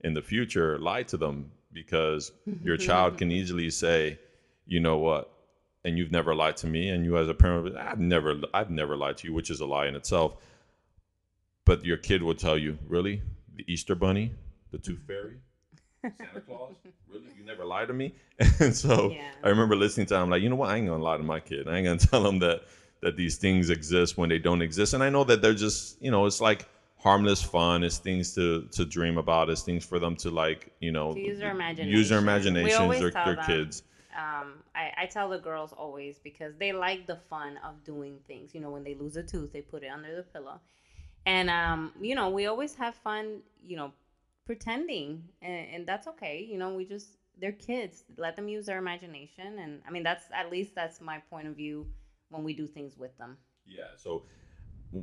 in 0.00 0.14
the 0.14 0.22
future 0.22 0.78
lie 0.78 1.02
to 1.04 1.16
them 1.16 1.50
because 1.72 2.32
your 2.62 2.76
child 2.76 3.16
can 3.18 3.30
easily 3.32 3.70
say, 3.70 4.18
you 4.66 4.80
know 4.80 4.98
what, 4.98 5.30
and 5.84 5.96
you've 5.96 6.12
never 6.12 6.34
lied 6.34 6.56
to 6.58 6.66
me, 6.66 6.90
and 6.90 7.04
you 7.04 7.16
as 7.16 7.28
a 7.28 7.34
parent, 7.34 7.76
I've 7.76 8.00
never 8.00 8.40
I've 8.54 8.70
never 8.70 8.96
lied 8.96 9.16
to 9.18 9.28
you, 9.28 9.34
which 9.34 9.50
is 9.50 9.60
a 9.60 9.66
lie 9.66 9.86
in 9.86 9.96
itself. 9.96 10.36
But 11.64 11.84
your 11.84 11.96
kid 11.96 12.22
will 12.22 12.34
tell 12.34 12.58
you, 12.58 12.78
really, 12.88 13.22
the 13.56 13.64
Easter 13.72 13.94
Bunny, 13.94 14.32
the 14.70 14.78
Tooth 14.78 15.00
Fairy, 15.06 15.36
Santa 16.02 16.40
Claus, 16.40 16.74
really, 17.08 17.26
you 17.38 17.44
never 17.44 17.64
lie 17.64 17.84
to 17.84 17.92
me. 17.92 18.14
And 18.60 18.74
so 18.74 19.10
Yeah. 19.10 19.30
I 19.44 19.48
remember 19.48 19.76
listening 19.76 20.06
to 20.08 20.16
him 20.16 20.30
like, 20.30 20.42
you 20.42 20.48
know 20.48 20.56
what? 20.56 20.70
I 20.70 20.76
ain't 20.76 20.86
gonna 20.88 21.02
lie 21.02 21.16
to 21.16 21.22
my 21.22 21.40
kid. 21.40 21.68
I 21.68 21.76
ain't 21.76 21.86
gonna 21.86 21.98
tell 22.10 22.26
him 22.26 22.38
that 22.40 22.62
that 23.02 23.16
these 23.16 23.36
things 23.36 23.68
exist 23.70 24.16
when 24.16 24.28
they 24.28 24.38
don't 24.38 24.62
exist. 24.62 24.94
And 24.94 25.02
I 25.02 25.10
know 25.10 25.24
that 25.24 25.42
they're 25.42 25.54
just, 25.54 26.00
you 26.00 26.10
know, 26.10 26.24
it's 26.26 26.40
like 26.40 26.66
harmless 26.98 27.42
fun. 27.42 27.82
It's 27.84 27.98
things 27.98 28.34
to 28.34 28.62
to 28.72 28.84
dream 28.84 29.18
about. 29.18 29.50
It's 29.50 29.62
things 29.62 29.84
for 29.84 29.98
them 29.98 30.16
to 30.16 30.30
like, 30.30 30.72
you 30.80 30.92
know, 30.92 31.12
To 31.14 31.20
use 31.20 31.38
their 31.38 31.50
use 31.84 32.08
their 32.08 32.18
imagination. 32.18 32.82
Imaginations. 32.84 33.00
They're, 33.00 33.10
tell 33.10 33.34
them. 33.36 33.44
kids. 33.44 33.82
Um, 34.16 34.54
I, 34.74 34.92
I 35.02 35.06
tell 35.06 35.28
the 35.30 35.38
girls 35.38 35.72
always 35.72 36.18
because 36.18 36.54
they 36.58 36.72
like 36.72 37.06
the 37.06 37.16
fun 37.30 37.58
of 37.66 37.82
doing 37.82 38.18
things. 38.26 38.54
You 38.54 38.60
know, 38.60 38.70
when 38.70 38.84
they 38.84 38.94
lose 38.94 39.16
a 39.16 39.22
tooth, 39.22 39.52
they 39.52 39.62
put 39.62 39.82
it 39.82 39.88
under 39.88 40.14
the 40.14 40.22
pillow. 40.22 40.60
And, 41.26 41.48
um, 41.50 41.92
you 42.00 42.14
know, 42.14 42.30
we 42.30 42.46
always 42.46 42.74
have 42.74 42.94
fun, 42.94 43.42
you 43.64 43.76
know, 43.76 43.92
pretending. 44.44 45.22
And, 45.40 45.66
and 45.72 45.86
that's 45.86 46.06
okay. 46.08 46.46
You 46.50 46.58
know, 46.58 46.74
we 46.74 46.84
just, 46.84 47.16
they're 47.38 47.52
kids. 47.52 48.04
Let 48.16 48.36
them 48.36 48.48
use 48.48 48.66
their 48.66 48.78
imagination. 48.78 49.58
And 49.58 49.80
I 49.86 49.90
mean, 49.90 50.02
that's 50.02 50.24
at 50.34 50.50
least 50.50 50.74
that's 50.74 51.00
my 51.00 51.18
point 51.30 51.46
of 51.48 51.54
view 51.54 51.86
when 52.30 52.42
we 52.42 52.54
do 52.54 52.66
things 52.66 52.96
with 52.98 53.16
them. 53.18 53.36
Yeah. 53.66 53.84
So 53.96 54.24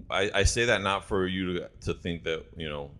I, 0.09 0.29
I 0.33 0.43
say 0.43 0.65
that 0.65 0.81
not 0.81 1.05
for 1.05 1.25
you 1.25 1.53
to, 1.53 1.69
to 1.81 1.93
think 1.93 2.23
that, 2.23 2.45
you 2.57 2.69
know, 2.69 2.91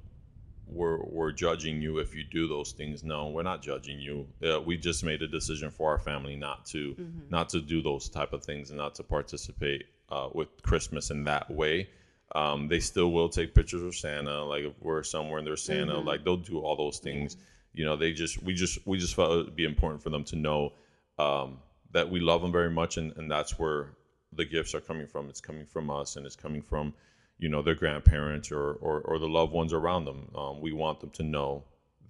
we're, 0.72 1.04
we're 1.04 1.32
judging 1.32 1.82
you 1.82 1.98
if 1.98 2.14
you 2.14 2.24
do 2.24 2.48
those 2.48 2.74
things. 2.74 3.04
No, 3.04 3.30
we're 3.30 3.44
not 3.44 3.62
judging 3.62 4.00
you. 4.00 4.28
Uh, 4.48 4.62
we 4.62 4.78
just 4.78 5.04
made 5.04 5.22
a 5.24 5.28
decision 5.28 5.72
for 5.72 5.90
our 5.90 5.98
family 5.98 6.36
not 6.36 6.66
to 6.68 6.96
not 7.30 7.50
to 7.50 7.60
do 7.60 7.82
those 7.82 8.08
type 8.08 8.34
of 8.34 8.44
things 8.44 8.70
and 8.70 8.78
not 8.78 8.94
to 8.96 9.04
participate 9.04 9.86
uh, 10.10 10.30
with 10.32 10.48
Christmas 10.62 11.10
in 11.10 11.24
that 11.24 11.50
way. 11.50 11.90
Um, 12.36 12.68
they 12.68 12.80
still 12.80 13.12
will 13.12 13.30
take 13.30 13.56
pictures 13.56 13.82
of 13.82 13.96
Santa. 13.96 14.44
Like 14.44 14.64
if 14.64 14.74
we're 14.82 15.04
somewhere 15.04 15.40
and 15.40 15.48
there's 15.48 15.64
Santa, 15.64 15.98
like 16.00 16.24
they'll 16.24 16.38
do 16.38 16.60
all 16.60 16.76
those 16.76 17.00
things. 17.00 17.38
You 17.74 17.86
know, 17.86 17.96
they 17.96 18.14
just 18.14 18.42
we 18.44 18.54
just 18.54 18.86
we 18.86 18.98
just 18.98 19.16
felt 19.16 19.32
it'd 19.32 19.56
be 19.56 19.66
important 19.66 20.04
for 20.04 20.10
them 20.10 20.24
to 20.26 20.36
know 20.36 20.74
um, 21.18 21.60
that 21.92 22.10
we 22.10 22.20
love 22.20 22.42
them 22.42 22.52
very 22.52 22.70
much, 22.70 22.98
and, 22.98 23.16
and 23.18 23.30
that's 23.30 23.58
where 23.58 23.92
the 24.34 24.46
gifts 24.46 24.76
are 24.76 24.82
coming 24.82 25.08
from. 25.08 25.30
It's 25.30 25.42
coming 25.42 25.66
from 25.66 25.90
us, 25.90 26.16
and 26.16 26.26
it's 26.26 26.36
coming 26.36 26.62
from 26.62 26.94
you 27.40 27.50
know 27.50 27.62
their 27.62 27.76
grandparents 27.76 28.52
or 28.52 28.74
or, 28.74 29.02
or 29.02 29.20
the 29.20 29.28
loved 29.28 29.52
ones 29.52 29.74
around 29.74 30.06
them. 30.06 30.30
Um, 30.36 30.62
we 30.62 30.72
want 30.72 31.00
them 31.00 31.10
to 31.12 31.24
know 31.24 31.64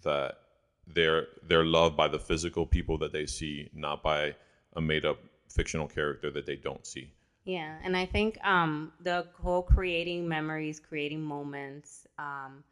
that 0.03 0.39
they're 0.88 1.27
they're 1.47 1.65
loved 1.65 1.95
by 1.95 2.07
the 2.07 2.19
physical 2.19 2.65
people 2.65 2.97
that 2.99 3.13
they 3.13 3.25
see, 3.25 3.69
not 3.73 4.03
by 4.03 4.35
a 4.75 4.81
made 4.81 5.05
up 5.05 5.19
fictional 5.49 5.88
character 5.88 6.29
that 6.31 6.45
they 6.45 6.55
don't 6.55 6.85
see. 6.85 7.11
Yeah, 7.50 7.77
and 7.84 7.96
I 7.98 8.06
think 8.06 8.38
um, 8.46 8.94
the 9.00 9.25
whole 9.41 9.63
creating 9.63 10.27
memories, 10.27 10.79
creating 10.79 11.22
moments, 11.24 12.06
um, 12.18 12.63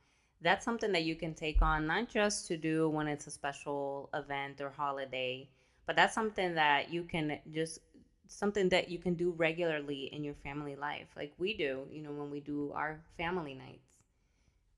that's 0.42 0.64
something 0.66 0.92
that 0.92 1.04
you 1.04 1.16
can 1.16 1.34
take 1.34 1.62
on, 1.62 1.88
not 1.88 2.10
just 2.10 2.48
to 2.48 2.58
do 2.58 2.90
when 2.90 3.08
it's 3.08 3.28
a 3.28 3.32
special 3.32 4.10
event 4.14 4.62
or 4.62 4.70
holiday, 4.70 5.50
but 5.88 5.96
that's 5.96 6.14
something 6.14 6.54
that 6.56 6.90
you 6.92 7.04
can 7.04 7.40
just 7.52 7.80
something 8.28 8.70
that 8.70 8.90
you 8.90 9.00
can 9.00 9.16
do 9.16 9.32
regularly 9.32 10.10
in 10.14 10.24
your 10.24 10.36
family 10.36 10.76
life, 10.76 11.08
like 11.16 11.34
we 11.40 11.54
do. 11.56 11.88
You 11.92 12.04
know, 12.04 12.12
when 12.12 12.30
we 12.30 12.42
do 12.42 12.72
our 12.76 13.00
family 13.18 13.56
nights. 13.56 13.98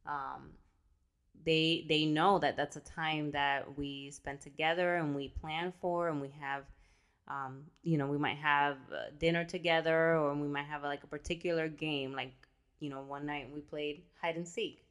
um, 0.08 0.52
they 1.46 1.86
they 1.90 2.06
know 2.06 2.40
that 2.40 2.58
that's 2.58 2.76
a 2.78 2.82
time 2.82 3.32
that 3.32 3.78
we 3.78 4.12
spend 4.12 4.42
together 4.42 4.96
and 4.98 5.16
we 5.16 5.30
plan 5.30 5.74
for 5.82 6.10
and 6.10 6.22
we 6.22 6.30
have 6.40 6.64
um, 7.30 7.64
you 7.84 7.98
know 7.98 8.08
we 8.08 8.18
might 8.18 8.38
have 8.38 8.78
uh, 8.92 9.12
dinner 9.18 9.46
together 9.46 10.16
or 10.16 10.34
we 10.34 10.48
might 10.48 10.66
have 10.66 10.84
like 10.84 11.04
a 11.04 11.08
particular 11.08 11.68
game 11.68 12.14
like 12.14 12.34
you 12.80 12.90
know 12.90 13.02
one 13.02 13.26
night 13.26 13.50
we 13.54 13.62
played 13.62 14.04
hide 14.22 14.36
and 14.36 14.48
seek 14.48 14.84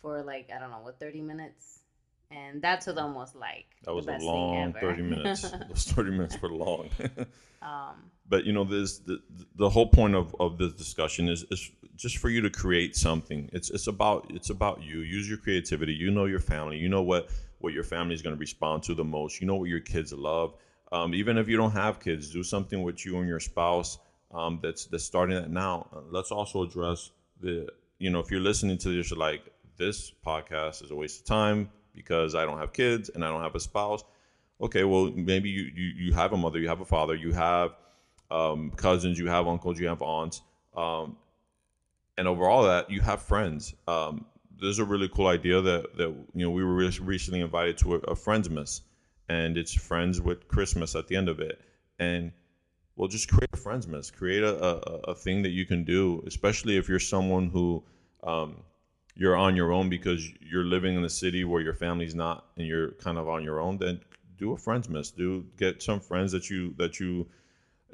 for 0.00 0.22
like 0.22 0.50
i 0.54 0.58
don't 0.58 0.70
know 0.70 0.80
what 0.82 1.00
30 1.00 1.22
minutes? 1.22 1.80
And 2.30 2.62
that 2.62 2.80
to 2.82 2.92
them 2.92 3.14
was 3.14 3.34
like 3.34 3.66
That 3.84 3.94
was 3.94 4.06
the 4.06 4.16
a 4.16 4.18
long 4.18 4.72
30 4.72 5.02
minutes. 5.02 5.42
Those 5.68 5.84
30 5.84 6.10
minutes 6.10 6.40
were 6.40 6.48
long. 6.48 6.88
um, 7.62 8.10
but 8.28 8.44
you 8.44 8.52
know 8.52 8.64
this 8.64 8.98
the, 8.98 9.20
the 9.54 9.68
whole 9.68 9.86
point 9.86 10.14
of, 10.14 10.34
of 10.40 10.58
this 10.58 10.72
discussion 10.72 11.28
is, 11.28 11.44
is 11.50 11.70
just 11.94 12.18
for 12.18 12.28
you 12.28 12.40
to 12.40 12.50
create 12.50 12.96
something. 12.96 13.50
It's 13.52 13.70
it's 13.70 13.86
about 13.86 14.26
it's 14.30 14.50
about 14.50 14.82
you. 14.82 15.00
Use 15.00 15.28
your 15.28 15.38
creativity. 15.38 15.92
You 15.92 16.10
know 16.10 16.24
your 16.24 16.40
family. 16.40 16.78
You 16.78 16.88
know 16.88 17.02
what 17.02 17.28
what 17.58 17.72
your 17.72 17.84
family 17.84 18.14
is 18.14 18.22
going 18.22 18.34
to 18.34 18.40
respond 18.40 18.82
to 18.84 18.94
the 18.94 19.04
most. 19.04 19.40
You 19.40 19.46
know 19.46 19.56
what 19.56 19.68
your 19.68 19.80
kids 19.80 20.12
love 20.12 20.54
um, 20.94 21.08
even 21.20 21.34
if 21.38 21.46
you 21.50 21.56
don't 21.62 21.76
have 21.84 21.94
kids 22.06 22.24
do 22.38 22.42
something 22.54 22.80
with 22.88 22.98
you 23.04 23.12
and 23.20 23.28
your 23.28 23.40
spouse 23.40 23.90
um, 24.38 24.52
that's 24.62 24.82
that's 24.90 25.04
starting 25.12 25.36
that. 25.40 25.50
Now 25.50 25.74
Uh, 25.94 26.00
let's 26.16 26.32
also 26.38 26.56
address 26.66 26.98
the 27.44 27.56
you 27.98 28.10
know 28.12 28.20
if 28.24 28.28
you're 28.30 28.46
listening 28.50 28.78
to 28.84 28.88
this 28.96 29.10
like 29.26 29.42
this 29.82 30.12
podcast 30.30 30.76
is 30.84 30.90
a 30.90 30.94
waste 31.02 31.20
of 31.20 31.26
time 31.26 31.58
because 31.94 32.30
i 32.40 32.42
don't 32.46 32.58
have 32.64 32.72
kids 32.72 33.04
and 33.12 33.24
i 33.24 33.28
don't 33.28 33.42
have 33.48 33.56
a 33.62 33.64
spouse. 33.70 34.02
Okay 34.66 34.84
well 34.84 35.04
maybe 35.32 35.48
you 35.56 35.64
you, 35.80 35.88
you 36.04 36.12
have 36.20 36.32
a 36.32 36.36
mother 36.44 36.58
you 36.64 36.68
have 36.74 36.80
a 36.80 36.90
father 36.96 37.14
you 37.26 37.32
have 37.32 37.70
um, 38.30 38.70
cousins, 38.70 39.18
you 39.18 39.28
have 39.28 39.46
uncles, 39.46 39.78
you 39.78 39.86
have 39.86 40.02
aunts, 40.02 40.42
um, 40.76 41.16
and 42.16 42.26
over 42.26 42.48
all 42.48 42.64
that, 42.64 42.90
you 42.90 43.00
have 43.00 43.22
friends. 43.22 43.74
Um, 43.86 44.24
there's 44.60 44.78
a 44.78 44.84
really 44.84 45.08
cool 45.08 45.26
idea 45.26 45.60
that 45.60 45.96
that 45.96 46.08
you 46.34 46.44
know 46.44 46.50
we 46.50 46.64
were 46.64 46.74
re- 46.74 46.98
recently 47.02 47.40
invited 47.40 47.78
to 47.78 47.94
a, 47.96 47.98
a 47.98 48.14
friendsmas, 48.14 48.80
and 49.28 49.56
it's 49.56 49.74
friends 49.74 50.20
with 50.20 50.48
Christmas 50.48 50.94
at 50.94 51.08
the 51.08 51.16
end 51.16 51.28
of 51.28 51.40
it, 51.40 51.60
and 51.98 52.32
well, 52.96 53.08
just 53.08 53.28
create 53.28 53.50
a 53.52 53.56
friendsmas, 53.56 54.12
create 54.12 54.42
a, 54.44 54.54
a, 54.54 54.76
a 55.10 55.14
thing 55.14 55.42
that 55.42 55.50
you 55.50 55.66
can 55.66 55.84
do, 55.84 56.22
especially 56.26 56.76
if 56.76 56.88
you're 56.88 57.00
someone 57.00 57.48
who 57.48 57.82
um, 58.22 58.62
you're 59.16 59.36
on 59.36 59.56
your 59.56 59.72
own 59.72 59.88
because 59.88 60.28
you're 60.40 60.64
living 60.64 60.96
in 60.96 61.04
a 61.04 61.10
city 61.10 61.44
where 61.44 61.60
your 61.60 61.74
family's 61.74 62.14
not, 62.14 62.46
and 62.56 62.66
you're 62.66 62.92
kind 62.92 63.18
of 63.18 63.28
on 63.28 63.42
your 63.42 63.60
own. 63.60 63.78
Then 63.78 64.00
do 64.38 64.52
a 64.52 64.56
friendsmas. 64.56 65.14
Do 65.14 65.44
get 65.56 65.82
some 65.82 66.00
friends 66.00 66.32
that 66.32 66.50
you 66.50 66.74
that 66.78 67.00
you 67.00 67.26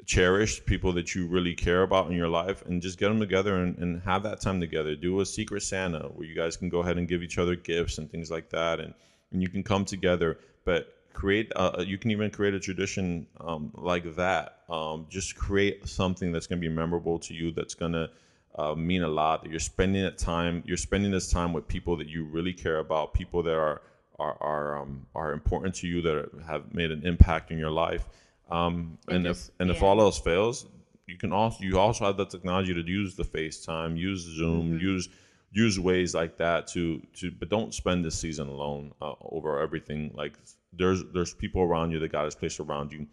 cherish 0.05 0.63
people 0.65 0.91
that 0.93 1.13
you 1.13 1.27
really 1.27 1.53
care 1.53 1.83
about 1.83 2.07
in 2.07 2.13
your 2.13 2.27
life 2.27 2.63
and 2.65 2.81
just 2.81 2.97
get 2.97 3.07
them 3.09 3.19
together 3.19 3.57
and, 3.57 3.77
and 3.77 4.01
have 4.01 4.23
that 4.23 4.41
time 4.41 4.59
together 4.59 4.95
do 4.95 5.19
a 5.19 5.25
secret 5.25 5.61
santa 5.61 6.07
where 6.15 6.25
you 6.25 6.35
guys 6.35 6.57
can 6.57 6.69
go 6.69 6.79
ahead 6.79 6.97
and 6.97 7.07
give 7.07 7.21
each 7.21 7.37
other 7.37 7.55
gifts 7.55 7.99
and 7.99 8.09
things 8.09 8.31
like 8.31 8.49
that 8.49 8.79
and, 8.79 8.93
and 9.31 9.41
you 9.41 9.49
can 9.49 9.61
come 9.61 9.85
together 9.85 10.39
but 10.65 11.00
create 11.13 11.51
a, 11.55 11.83
you 11.85 11.97
can 11.97 12.11
even 12.11 12.29
create 12.31 12.53
a 12.53 12.59
tradition 12.59 13.27
um, 13.39 13.71
like 13.75 14.15
that. 14.15 14.59
Um, 14.69 15.05
just 15.09 15.35
create 15.35 15.87
something 15.87 16.31
that's 16.31 16.47
going 16.47 16.61
to 16.61 16.67
be 16.69 16.73
memorable 16.73 17.19
to 17.19 17.33
you 17.33 17.51
that's 17.51 17.73
going 17.73 17.93
to 17.93 18.09
uh, 18.57 18.75
mean 18.75 19.03
a 19.03 19.07
lot 19.07 19.43
that 19.43 19.49
you're 19.49 19.59
spending 19.59 20.03
that 20.03 20.17
time 20.17 20.61
you're 20.65 20.75
spending 20.77 21.09
this 21.11 21.29
time 21.31 21.53
with 21.53 21.65
people 21.67 21.95
that 21.97 22.07
you 22.07 22.25
really 22.25 22.53
care 22.53 22.79
about 22.79 23.13
people 23.13 23.41
that 23.43 23.55
are 23.55 23.81
are 24.19 24.35
are, 24.41 24.81
um, 24.81 25.05
are 25.15 25.31
important 25.31 25.73
to 25.75 25.87
you 25.87 26.01
that 26.01 26.29
have 26.45 26.73
made 26.73 26.91
an 26.91 27.05
impact 27.05 27.51
in 27.51 27.57
your 27.57 27.71
life. 27.71 28.03
Um, 28.49 28.97
And 29.07 29.15
and, 29.17 29.25
just- 29.25 29.49
if 29.49 29.55
and 29.61 29.71
if 29.71 29.81
all 29.81 30.01
else 30.01 30.19
fails, 30.19 30.65
you 31.07 31.17
can 31.17 31.31
also 31.31 31.63
you 31.63 31.79
also 31.79 32.05
have 32.05 32.17
the 32.17 32.25
technology 32.25 32.73
to 32.73 32.81
use 32.81 33.15
the 33.15 33.23
FaceTime, 33.23 33.97
use 33.97 34.21
Zoom, 34.21 34.63
Mm-hmm. 34.73 34.79
use 34.79 35.09
use 35.51 35.79
ways 35.79 36.15
like 36.15 36.37
that 36.37 36.67
to 36.67 37.01
to. 37.15 37.31
But 37.31 37.49
don't 37.49 37.73
spend 37.73 38.03
this 38.03 38.17
season 38.17 38.47
alone 38.47 38.93
uh, 39.01 39.13
over 39.21 39.59
everything. 39.59 40.11
Like 40.13 40.33
there's 40.73 41.03
there's 41.13 41.33
people 41.33 41.61
around 41.61 41.91
you 41.91 41.99
that 41.99 42.11
God 42.11 42.23
has 42.23 42.35
placed 42.35 42.59
around 42.59 42.91
you. 42.91 43.07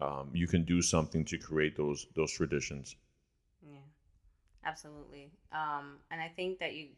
Um, 0.00 0.30
you 0.32 0.46
can 0.46 0.64
do 0.64 0.80
something 0.80 1.24
to 1.26 1.38
create 1.38 1.76
those 1.76 2.06
those 2.14 2.32
traditions. 2.32 2.96
Yeah, 3.62 3.78
absolutely. 4.64 5.32
Um, 5.52 5.96
and 6.10 6.20
I 6.20 6.28
think 6.28 6.58
that 6.60 6.74
you, 6.74 6.88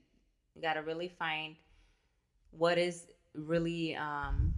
you 0.55 0.63
got 0.63 0.75
to 0.75 0.83
really 0.83 1.09
find 1.09 1.57
what 2.51 2.77
is 2.77 3.07
really 3.35 3.97
um, 3.97 4.55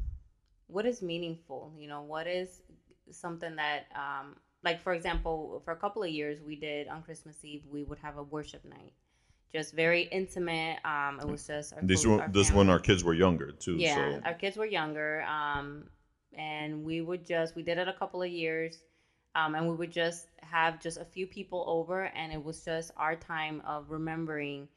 what 0.67 0.87
is 0.87 1.03
meaningful. 1.03 1.73
You 1.79 1.89
know, 1.89 2.03
what 2.03 2.27
is 2.27 2.63
something 3.11 3.55
that 3.57 3.87
um, 3.95 4.37
like 4.65 4.81
for 4.81 4.95
example, 4.95 5.61
for 5.65 5.73
a 5.73 5.77
couple 5.77 6.03
of 6.03 6.11
years 6.11 6.41
we 6.45 6.57
did 6.57 6.89
on 6.89 7.03
Christmas 7.03 7.37
Eve 7.45 7.63
we 7.71 7.85
would 7.85 7.99
have 7.99 8.17
a 8.17 8.23
worship 8.23 8.65
night, 8.65 8.93
just 9.53 9.75
very 9.75 10.03
intimate. 10.03 10.79
Um, 10.85 11.21
it 11.21 11.29
was 11.29 11.47
just 11.47 11.75
our 11.75 11.81
This 11.83 12.07
one, 12.07 12.21
our 12.21 12.29
this 12.29 12.51
our 12.51 12.79
kids 12.79 13.05
were 13.05 13.15
younger 13.15 13.53
too. 13.53 13.77
Yeah, 13.77 13.95
So 13.95 14.21
our 14.25 14.35
kids 14.35 14.57
were 14.57 14.67
younger, 14.67 15.23
um, 15.23 15.85
and 16.33 16.85
we 16.85 17.01
would 17.03 17.27
just 17.27 17.55
we 17.55 17.63
did 17.63 17.79
it 17.79 17.89
a 17.89 17.93
couple 17.93 18.23
of 18.23 18.31
years, 18.31 18.79
um, 19.35 19.55
and 19.55 19.69
we 19.69 19.75
would 19.75 19.93
just 19.93 20.27
have 20.41 20.81
just 20.81 20.99
a 20.99 21.05
few 21.05 21.27
people 21.27 21.65
over, 21.67 22.05
and 22.05 22.33
it 22.33 22.43
was 22.43 22.65
just 22.65 22.93
our 22.97 23.15
time 23.15 23.63
of 23.67 23.91
remembering 23.91 24.69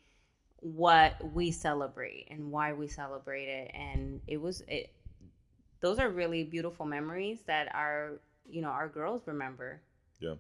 what 0.59 1.15
we 1.33 1.51
celebrate 1.51 2.27
and 2.29 2.51
why 2.51 2.73
we 2.73 2.87
celebrate 2.87 3.47
it, 3.47 3.71
and 3.73 4.19
it 4.27 4.37
was 4.41 4.61
it. 4.67 4.91
Those 5.79 5.99
are 5.99 6.09
really 6.09 6.43
beautiful 6.43 6.85
memories 6.85 7.39
that 7.47 7.73
our 7.73 8.19
you 8.49 8.61
know 8.61 8.69
our 8.69 8.89
girls 8.89 9.21
remember. 9.25 9.81
Yeah, 10.19 10.35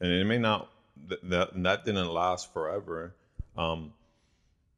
and 0.00 0.12
it 0.12 0.24
may 0.24 0.38
not 0.38 0.70
th- 1.08 1.20
that 1.24 1.62
that 1.62 1.84
didn't 1.86 2.12
last 2.12 2.52
forever. 2.52 3.14
Um, 3.56 3.92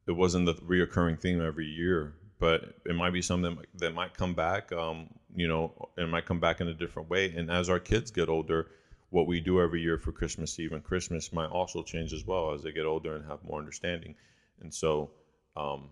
it 0.07 0.11
wasn't 0.11 0.45
the 0.45 0.53
reoccurring 0.55 1.19
theme 1.19 1.41
every 1.41 1.67
year, 1.67 2.13
but 2.39 2.75
it 2.85 2.95
might 2.95 3.13
be 3.13 3.21
something 3.21 3.57
that 3.75 3.93
might 3.93 4.13
come 4.13 4.33
back. 4.33 4.71
Um, 4.71 5.07
you 5.35 5.47
know, 5.47 5.89
it 5.97 6.09
might 6.09 6.25
come 6.25 6.39
back 6.39 6.59
in 6.61 6.67
a 6.67 6.73
different 6.73 7.09
way. 7.09 7.33
And 7.35 7.49
as 7.49 7.69
our 7.69 7.79
kids 7.79 8.11
get 8.11 8.29
older, 8.29 8.67
what 9.11 9.27
we 9.27 9.39
do 9.39 9.61
every 9.61 9.81
year 9.81 9.97
for 9.97 10.11
Christmas 10.11 10.59
Eve 10.59 10.73
and 10.73 10.83
Christmas 10.83 11.31
might 11.31 11.49
also 11.49 11.83
change 11.83 12.13
as 12.13 12.25
well 12.25 12.51
as 12.51 12.63
they 12.63 12.71
get 12.71 12.85
older 12.85 13.15
and 13.15 13.25
have 13.25 13.43
more 13.43 13.59
understanding. 13.59 14.15
And 14.61 14.73
so, 14.73 15.11
um, 15.55 15.89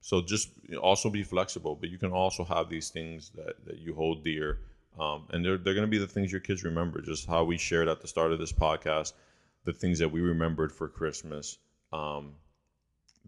so 0.00 0.20
just 0.20 0.50
also 0.82 1.08
be 1.08 1.22
flexible, 1.22 1.76
but 1.76 1.90
you 1.90 1.98
can 1.98 2.12
also 2.12 2.44
have 2.44 2.68
these 2.68 2.90
things 2.90 3.30
that, 3.36 3.64
that 3.64 3.78
you 3.78 3.94
hold 3.94 4.24
dear. 4.24 4.58
Um, 4.98 5.26
and 5.30 5.44
they're, 5.44 5.58
they're 5.58 5.74
going 5.74 5.86
to 5.86 5.90
be 5.90 5.98
the 5.98 6.06
things 6.06 6.32
your 6.32 6.40
kids 6.40 6.64
remember, 6.64 7.00
just 7.00 7.26
how 7.26 7.44
we 7.44 7.56
shared 7.56 7.88
at 7.88 8.00
the 8.00 8.08
start 8.08 8.32
of 8.32 8.38
this 8.38 8.52
podcast, 8.52 9.12
the 9.64 9.72
things 9.72 9.98
that 9.98 10.10
we 10.10 10.20
remembered 10.20 10.72
for 10.72 10.88
Christmas. 10.88 11.58
Um, 11.92 12.34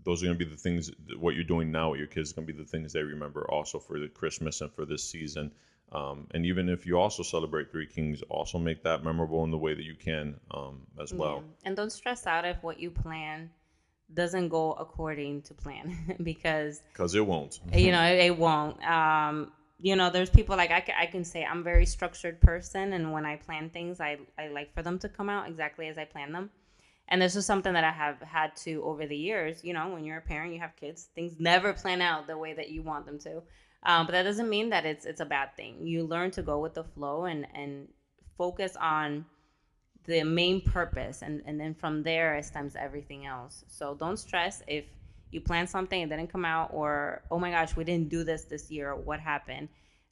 those 0.05 0.23
are 0.23 0.27
going 0.27 0.39
to 0.39 0.45
be 0.45 0.51
the 0.51 0.57
things, 0.57 0.91
what 1.19 1.35
you're 1.35 1.45
doing 1.45 1.71
now 1.71 1.91
with 1.91 1.99
your 1.99 2.07
kids 2.09 2.29
is 2.29 2.33
going 2.33 2.47
to 2.47 2.53
be 2.53 2.59
the 2.59 2.69
things 2.69 2.93
they 2.93 3.03
remember 3.03 3.49
also 3.51 3.79
for 3.79 3.99
the 3.99 4.09
Christmas 4.09 4.61
and 4.61 4.73
for 4.73 4.85
this 4.85 5.03
season. 5.03 5.51
Um, 5.91 6.27
and 6.35 6.45
even 6.47 6.69
if 6.69 6.87
you 6.87 6.99
also 6.99 7.23
celebrate 7.23 7.71
Three 7.73 7.87
Kings, 7.87 8.23
also 8.29 8.59
make 8.59 8.83
that 8.85 9.03
memorable 9.03 9.43
in 9.45 9.51
the 9.51 9.59
way 9.59 9.75
that 9.75 9.85
you 9.85 9.95
can 9.95 10.39
um, 10.51 10.83
as 11.01 11.13
well. 11.13 11.37
Yeah. 11.37 11.69
And 11.69 11.77
don't 11.77 11.91
stress 11.91 12.27
out 12.27 12.45
if 12.45 12.63
what 12.63 12.79
you 12.79 12.91
plan 12.91 13.51
doesn't 14.15 14.49
go 14.49 14.73
according 14.73 15.43
to 15.43 15.55
plan 15.55 16.17
because 16.23 16.83
Because 16.93 17.15
it 17.15 17.27
won't. 17.27 17.61
you 17.75 17.93
know 17.93 18.03
it, 18.03 18.19
it 18.21 18.39
won't 18.39 18.83
um 18.85 19.53
you 19.79 19.95
know 19.97 20.09
there's 20.09 20.31
people 20.31 20.57
like 20.57 20.71
I, 20.71 20.83
I 20.99 21.07
can 21.07 21.25
say 21.25 21.45
i'm 21.45 21.59
a 21.59 21.63
very 21.63 21.85
structured 21.85 22.41
person 22.41 22.95
and 22.95 23.13
when 23.13 23.27
i 23.27 23.37
plan 23.37 23.69
things 23.69 24.01
i 24.01 24.17
i 24.39 24.49
like 24.49 24.73
for 24.73 24.81
them 24.83 24.99
to 25.01 25.11
come 25.11 25.29
out 25.29 25.47
exactly 25.47 25.89
as 25.89 25.99
i 25.99 26.05
plan 26.07 26.33
them 26.33 26.49
and 27.09 27.21
this 27.21 27.37
is 27.37 27.45
something 27.45 27.73
that 27.73 27.85
i 27.85 27.91
have 27.91 28.21
had 28.21 28.55
to 28.55 28.83
over 28.85 29.07
the 29.07 29.17
years 29.17 29.65
you 29.65 29.73
know 29.73 29.89
when 29.89 30.05
you're 30.05 30.19
a 30.19 30.23
parent 30.23 30.53
you 30.53 30.61
have 30.61 30.77
kids 30.77 31.09
things 31.15 31.35
never 31.39 31.73
plan 31.73 32.01
out 32.01 32.27
the 32.27 32.37
way 32.37 32.55
that 32.55 32.71
you 32.71 32.83
want 32.83 33.07
them 33.07 33.19
to. 33.19 33.43
Um, 33.85 34.07
but 34.07 34.13
that 34.13 34.25
doesn't 34.25 34.49
mean 34.49 34.71
that 34.71 34.85
it's 34.85 35.05
it's 35.05 35.21
a 35.21 35.25
bad 35.25 35.57
thing. 35.57 35.87
You 35.87 36.05
learn 36.05 36.31
to 36.33 36.43
go 36.43 36.59
with 36.59 36.75
the 36.75 36.85
flow 36.85 37.25
and 37.25 37.47
and 37.55 37.89
focus 38.37 38.77
on 38.81 39.25
the 40.05 40.25
main 40.25 40.61
purpose 40.61 41.23
and 41.23 41.43
and 41.47 41.61
then 41.61 41.75
from 41.75 42.03
there 42.03 42.37
it 42.37 42.45
stems 42.45 42.75
everything 42.77 43.27
else. 43.27 43.65
So 43.69 43.95
don't 43.95 44.17
stress 44.17 44.63
if 44.67 44.85
you 45.31 45.41
plan 45.41 45.67
something 45.67 46.01
and 46.01 46.11
didn't 46.11 46.33
come 46.33 46.45
out 46.45 46.71
or 46.73 47.23
oh 47.31 47.39
my 47.39 47.51
gosh 47.51 47.77
we 47.77 47.85
didn't 47.85 48.09
do 48.09 48.25
this 48.25 48.45
this 48.45 48.71
year 48.71 48.95
what 48.97 49.21
happened. 49.21 49.69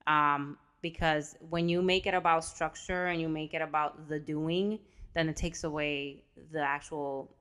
Um, 0.06 0.58
because 0.82 1.34
when 1.48 1.68
you 1.68 1.82
make 1.82 2.06
it 2.06 2.14
about 2.14 2.44
structure 2.44 3.06
and 3.06 3.20
you 3.20 3.28
make 3.28 3.54
it 3.54 3.62
about 3.62 4.08
the 4.08 4.20
doing 4.20 4.78
then 5.16 5.30
it 5.30 5.36
takes 5.36 5.64
away 5.64 6.22
the 6.52 6.60
actual 6.60 7.34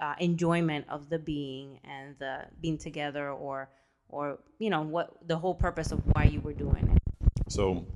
uh, 0.00 0.14
enjoyment 0.18 0.84
of 0.88 1.08
the 1.08 1.18
being 1.18 1.78
and 1.84 2.16
the 2.18 2.40
being 2.60 2.76
together 2.76 3.30
or 3.30 3.70
or 4.08 4.38
you 4.58 4.68
know 4.68 4.82
what 4.82 5.16
the 5.26 5.36
whole 5.36 5.54
purpose 5.54 5.92
of 5.92 6.00
why 6.12 6.24
you 6.24 6.40
were 6.40 6.52
doing 6.52 6.88
it 6.94 7.52
So, 7.52 7.86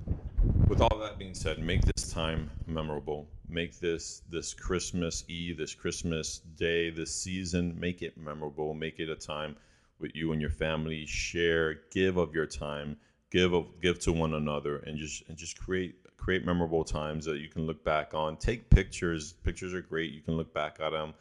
with 0.67 0.81
all 0.81 0.97
that 0.99 1.17
being 1.17 1.35
said, 1.35 1.59
make 1.59 1.81
this 1.83 2.11
time 2.11 2.49
memorable. 2.65 3.27
Make 3.49 3.79
this 3.79 4.21
this 4.29 4.53
Christmas 4.53 5.23
Eve, 5.27 5.57
this 5.57 5.75
Christmas 5.75 6.39
day, 6.39 6.89
this 6.89 7.13
season, 7.13 7.77
make 7.79 8.01
it 8.01 8.17
memorable. 8.17 8.73
Make 8.73 8.99
it 8.99 9.09
a 9.09 9.15
time 9.15 9.55
with 9.99 10.11
you 10.15 10.31
and 10.31 10.41
your 10.41 10.49
family. 10.49 11.05
Share, 11.05 11.81
give 11.91 12.17
of 12.17 12.33
your 12.33 12.47
time, 12.47 12.97
give 13.31 13.53
of 13.53 13.65
give 13.81 13.99
to 13.99 14.11
one 14.11 14.33
another, 14.33 14.77
and 14.77 14.97
just 14.97 15.23
and 15.27 15.37
just 15.37 15.59
create 15.59 15.95
create 16.23 16.45
memorable 16.45 16.85
times 16.85 17.25
that 17.25 17.39
you 17.39 17.49
can 17.49 17.65
look 17.65 17.83
back 17.83 18.13
on. 18.13 18.37
Take 18.37 18.69
pictures. 18.69 19.33
Pictures 19.43 19.73
are 19.73 19.81
great. 19.81 20.13
You 20.13 20.21
can 20.21 20.37
look 20.37 20.53
back 20.53 20.77
at 20.79 20.91
them 20.91 21.13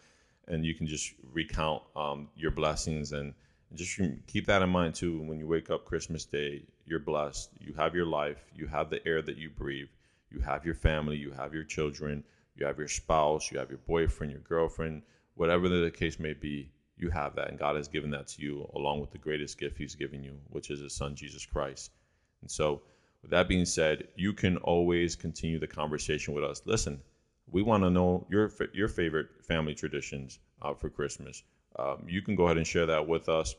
and 0.46 0.64
you 0.64 0.74
can 0.74 0.86
just 0.86 1.12
recount 1.32 1.82
um, 1.96 2.28
your 2.36 2.52
blessings 2.52 3.10
and 3.10 3.34
just 3.74 4.00
keep 4.28 4.46
that 4.46 4.62
in 4.62 4.68
mind 4.68 4.94
too. 4.94 5.20
When 5.22 5.40
you 5.40 5.48
wake 5.48 5.70
up 5.70 5.84
Christmas 5.84 6.24
Day, 6.24 6.62
you're 6.86 7.00
blessed. 7.00 7.50
You 7.58 7.72
have 7.74 7.96
your 7.96 8.06
life. 8.06 8.44
You 8.54 8.68
have 8.68 8.90
the 8.90 9.04
air 9.04 9.22
that 9.22 9.36
you 9.36 9.50
breathe. 9.50 9.88
You 10.30 10.38
have 10.40 10.64
your 10.64 10.76
family. 10.76 11.16
You 11.16 11.32
have 11.32 11.52
your 11.52 11.64
children. 11.64 12.22
You 12.54 12.64
have 12.66 12.78
your 12.78 12.88
spouse. 12.88 13.50
You 13.50 13.58
have 13.58 13.70
your 13.70 13.80
boyfriend, 13.88 14.30
your 14.32 14.42
girlfriend, 14.42 15.02
whatever 15.34 15.68
the 15.68 15.90
case 15.90 16.20
may 16.20 16.32
be. 16.32 16.70
You 16.96 17.10
have 17.10 17.34
that, 17.34 17.48
and 17.48 17.58
God 17.58 17.74
has 17.74 17.88
given 17.88 18.10
that 18.10 18.28
to 18.28 18.42
you, 18.42 18.70
along 18.76 19.00
with 19.00 19.10
the 19.10 19.18
greatest 19.18 19.58
gift 19.58 19.78
He's 19.78 19.96
given 19.96 20.22
you, 20.22 20.38
which 20.50 20.70
is 20.70 20.78
His 20.78 20.94
Son 20.94 21.16
Jesus 21.16 21.44
Christ. 21.44 21.90
And 22.42 22.50
so, 22.50 22.82
with 23.22 23.30
that 23.30 23.48
being 23.48 23.64
said, 23.64 24.08
you 24.16 24.32
can 24.32 24.56
always 24.58 25.16
continue 25.16 25.58
the 25.58 25.66
conversation 25.66 26.34
with 26.34 26.44
us. 26.44 26.62
Listen, 26.64 27.00
we 27.50 27.62
want 27.62 27.82
to 27.84 27.90
know 27.90 28.26
your 28.28 28.50
your 28.72 28.88
favorite 28.88 29.28
family 29.46 29.74
traditions 29.74 30.38
uh, 30.60 30.74
for 30.74 30.90
Christmas. 30.90 31.44
Um, 31.78 32.04
you 32.06 32.22
can 32.22 32.34
go 32.34 32.46
ahead 32.46 32.56
and 32.56 32.66
share 32.66 32.86
that 32.86 33.06
with 33.06 33.28
us 33.28 33.54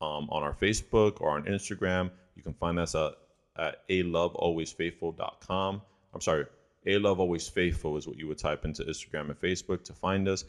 um, 0.00 0.28
on 0.30 0.42
our 0.42 0.54
Facebook 0.54 1.20
or 1.20 1.28
on 1.30 1.44
Instagram. 1.44 2.10
You 2.34 2.42
can 2.42 2.54
find 2.54 2.78
us 2.78 2.94
at, 2.94 3.12
at 3.56 3.82
a 3.88 4.02
lovealwaysfaithful.com. 4.02 5.82
I'm 6.12 6.20
sorry, 6.20 6.44
a 6.86 6.98
love 6.98 7.18
always 7.20 7.48
faithful 7.48 7.96
is 7.96 8.06
what 8.06 8.18
you 8.18 8.28
would 8.28 8.38
type 8.38 8.64
into 8.64 8.84
Instagram 8.84 9.30
and 9.30 9.40
Facebook 9.40 9.82
to 9.84 9.92
find 9.92 10.28
us. 10.28 10.44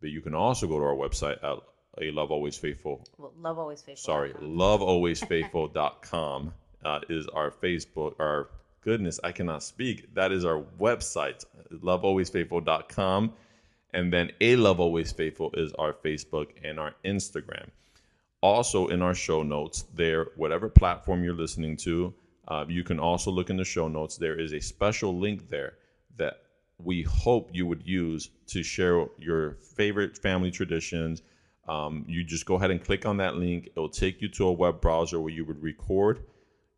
But 0.00 0.10
you 0.10 0.20
can 0.20 0.34
also 0.34 0.66
go 0.66 0.78
to 0.78 0.84
our 0.84 0.94
website 0.94 1.42
at 1.42 1.58
a 2.00 2.10
love 2.12 2.30
always 2.30 2.56
faithful. 2.56 3.04
Well, 3.16 3.32
love 3.36 3.58
always 3.58 3.82
faithful. 3.82 4.04
Sorry, 4.04 4.32
lovealwaysfaithful.com 4.34 6.52
uh, 6.84 7.00
is 7.08 7.26
our 7.28 7.50
Facebook. 7.50 8.14
Our 8.18 8.48
goodness, 8.82 9.20
I 9.22 9.32
cannot 9.32 9.62
speak. 9.62 10.14
That 10.14 10.32
is 10.32 10.44
our 10.44 10.62
website, 10.80 11.44
lovealwaysfaithful.com. 11.72 13.32
And 13.94 14.12
then 14.12 14.30
A 14.40 14.56
Love 14.56 14.80
Always 14.80 15.12
Faithful 15.12 15.50
is 15.54 15.72
our 15.74 15.92
Facebook 15.92 16.48
and 16.62 16.78
our 16.78 16.94
Instagram. 17.04 17.68
Also, 18.40 18.86
in 18.88 19.02
our 19.02 19.14
show 19.14 19.42
notes, 19.42 19.84
there, 19.94 20.28
whatever 20.36 20.68
platform 20.68 21.24
you're 21.24 21.34
listening 21.34 21.76
to, 21.78 22.14
uh, 22.46 22.64
you 22.68 22.84
can 22.84 23.00
also 23.00 23.30
look 23.30 23.50
in 23.50 23.56
the 23.56 23.64
show 23.64 23.88
notes. 23.88 24.16
There 24.16 24.38
is 24.38 24.52
a 24.52 24.60
special 24.60 25.18
link 25.18 25.48
there 25.48 25.74
that 26.16 26.42
we 26.78 27.02
hope 27.02 27.50
you 27.52 27.66
would 27.66 27.86
use 27.86 28.30
to 28.46 28.62
share 28.62 29.06
your 29.18 29.54
favorite 29.76 30.16
family 30.16 30.50
traditions. 30.50 31.22
Um, 31.66 32.04
you 32.06 32.22
just 32.24 32.46
go 32.46 32.54
ahead 32.54 32.70
and 32.70 32.82
click 32.82 33.04
on 33.04 33.16
that 33.16 33.36
link. 33.36 33.68
It'll 33.68 33.88
take 33.88 34.22
you 34.22 34.28
to 34.28 34.46
a 34.46 34.52
web 34.52 34.80
browser 34.80 35.20
where 35.20 35.32
you 35.32 35.44
would 35.44 35.62
record 35.62 36.24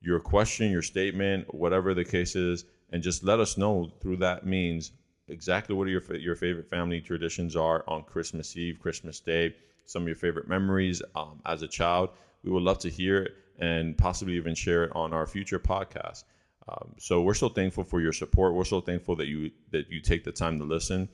your 0.00 0.20
question, 0.20 0.70
your 0.70 0.82
statement, 0.82 1.52
whatever 1.54 1.94
the 1.94 2.04
case 2.04 2.34
is, 2.36 2.64
and 2.92 3.02
just 3.02 3.22
let 3.22 3.40
us 3.40 3.56
know 3.56 3.90
through 4.00 4.16
that 4.18 4.46
means 4.46 4.92
exactly 5.28 5.74
what 5.74 5.88
your 5.88 6.02
your 6.16 6.34
favorite 6.34 6.68
family 6.68 7.00
traditions 7.00 7.54
are 7.56 7.84
on 7.86 8.02
Christmas 8.02 8.56
Eve, 8.56 8.78
Christmas 8.80 9.20
Day, 9.20 9.54
some 9.86 10.02
of 10.02 10.08
your 10.08 10.16
favorite 10.16 10.48
memories 10.48 11.02
um, 11.14 11.40
as 11.46 11.62
a 11.62 11.68
child. 11.68 12.10
We 12.42 12.50
would 12.50 12.62
love 12.62 12.78
to 12.80 12.90
hear 12.90 13.22
it 13.22 13.32
and 13.58 13.96
possibly 13.96 14.34
even 14.34 14.54
share 14.54 14.84
it 14.84 14.92
on 14.94 15.12
our 15.12 15.26
future 15.26 15.58
podcast. 15.58 16.24
Um, 16.68 16.94
so 16.98 17.22
we're 17.22 17.34
so 17.34 17.48
thankful 17.48 17.84
for 17.84 18.00
your 18.00 18.12
support. 18.12 18.54
We're 18.54 18.64
so 18.64 18.80
thankful 18.80 19.16
that 19.16 19.26
you 19.26 19.50
that 19.70 19.90
you 19.90 20.00
take 20.00 20.24
the 20.24 20.32
time 20.32 20.58
to 20.58 20.64
listen. 20.64 21.08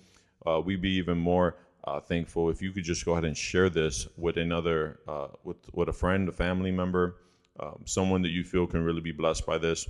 Uh, 0.47 0.61
we'd 0.65 0.83
be 0.83 0.93
even 0.93 1.19
more 1.19 1.57
uh, 1.85 2.01
thankful 2.01 2.51
if 2.51 2.63
you 2.63 2.73
could 2.73 2.85
just 2.85 3.05
go 3.05 3.13
ahead 3.13 3.25
and 3.25 3.37
share 3.37 3.71
this 3.71 4.09
with 4.17 4.37
another, 4.37 5.01
uh, 5.09 5.29
with 5.45 5.57
with 5.73 5.89
a 5.89 5.93
friend, 5.93 6.29
a 6.29 6.33
family 6.33 6.71
member, 6.71 7.17
um, 7.61 7.83
someone 7.85 8.23
that 8.23 8.31
you 8.31 8.45
feel 8.45 8.67
can 8.67 8.83
really 8.83 9.01
be 9.01 9.13
blessed 9.13 9.47
by 9.47 9.59
this, 9.59 9.89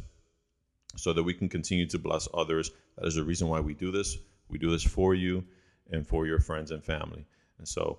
so 0.97 1.13
that 1.13 1.23
we 1.23 1.35
can 1.35 1.49
continue 1.49 1.87
to 1.87 1.99
bless 1.99 2.29
others. 2.35 2.71
That 2.97 3.07
is 3.07 3.15
the 3.15 3.25
reason 3.25 3.49
why 3.49 3.61
we 3.61 3.75
do 3.75 3.91
this. 3.91 4.19
We 4.49 4.59
do 4.59 4.71
this 4.71 4.83
for 4.83 5.15
you 5.15 5.45
and 5.91 6.07
for 6.07 6.27
your 6.27 6.41
friends 6.41 6.71
and 6.71 6.83
family. 6.83 7.27
And 7.59 7.67
so, 7.67 7.99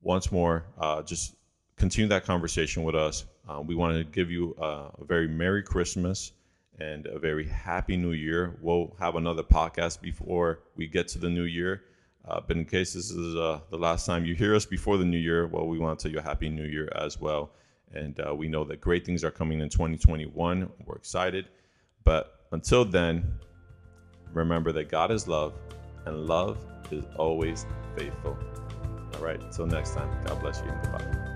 once 0.00 0.32
more, 0.32 0.64
uh, 0.78 1.02
just 1.02 1.34
continue 1.76 2.08
that 2.08 2.24
conversation 2.24 2.82
with 2.82 2.94
us. 2.94 3.24
Uh, 3.48 3.60
we 3.60 3.74
want 3.74 3.96
to 3.96 4.04
give 4.04 4.30
you 4.30 4.54
a, 4.58 4.90
a 4.98 5.04
very 5.04 5.28
Merry 5.28 5.62
Christmas 5.62 6.32
and 6.78 7.06
a 7.06 7.18
very 7.18 7.46
Happy 7.46 7.96
New 7.96 8.12
Year. 8.12 8.56
We'll 8.60 8.94
have 8.98 9.16
another 9.16 9.42
podcast 9.42 10.00
before 10.00 10.60
we 10.76 10.86
get 10.86 11.08
to 11.08 11.18
the 11.18 11.28
new 11.28 11.44
year. 11.44 11.82
Uh, 12.24 12.40
but 12.46 12.56
in 12.56 12.64
case 12.64 12.94
this 12.94 13.10
is 13.10 13.34
uh, 13.34 13.60
the 13.70 13.76
last 13.76 14.06
time 14.06 14.24
you 14.24 14.34
hear 14.34 14.54
us 14.54 14.64
before 14.64 14.96
the 14.96 15.04
new 15.04 15.18
year, 15.18 15.46
well, 15.48 15.66
we 15.66 15.78
want 15.78 15.98
to 15.98 16.02
tell 16.02 16.12
you 16.12 16.20
a 16.20 16.22
Happy 16.22 16.48
New 16.48 16.64
Year 16.64 16.88
as 16.94 17.20
well. 17.20 17.50
And 17.94 18.18
uh, 18.20 18.34
we 18.34 18.48
know 18.48 18.64
that 18.64 18.80
great 18.80 19.04
things 19.04 19.22
are 19.24 19.30
coming 19.30 19.60
in 19.60 19.68
2021. 19.68 20.70
We're 20.86 20.96
excited. 20.96 21.48
But 22.04 22.40
until 22.52 22.84
then, 22.84 23.38
remember 24.32 24.72
that 24.72 24.88
God 24.88 25.10
is 25.10 25.28
love 25.28 25.54
and 26.06 26.26
love 26.26 26.58
is 26.90 27.04
always 27.16 27.66
faithful. 27.96 28.36
All 29.14 29.20
right, 29.20 29.40
until 29.40 29.66
next 29.66 29.94
time, 29.94 30.10
God 30.24 30.40
bless 30.40 30.60
you 30.60 30.68
and 30.68 30.82
goodbye. 30.82 31.31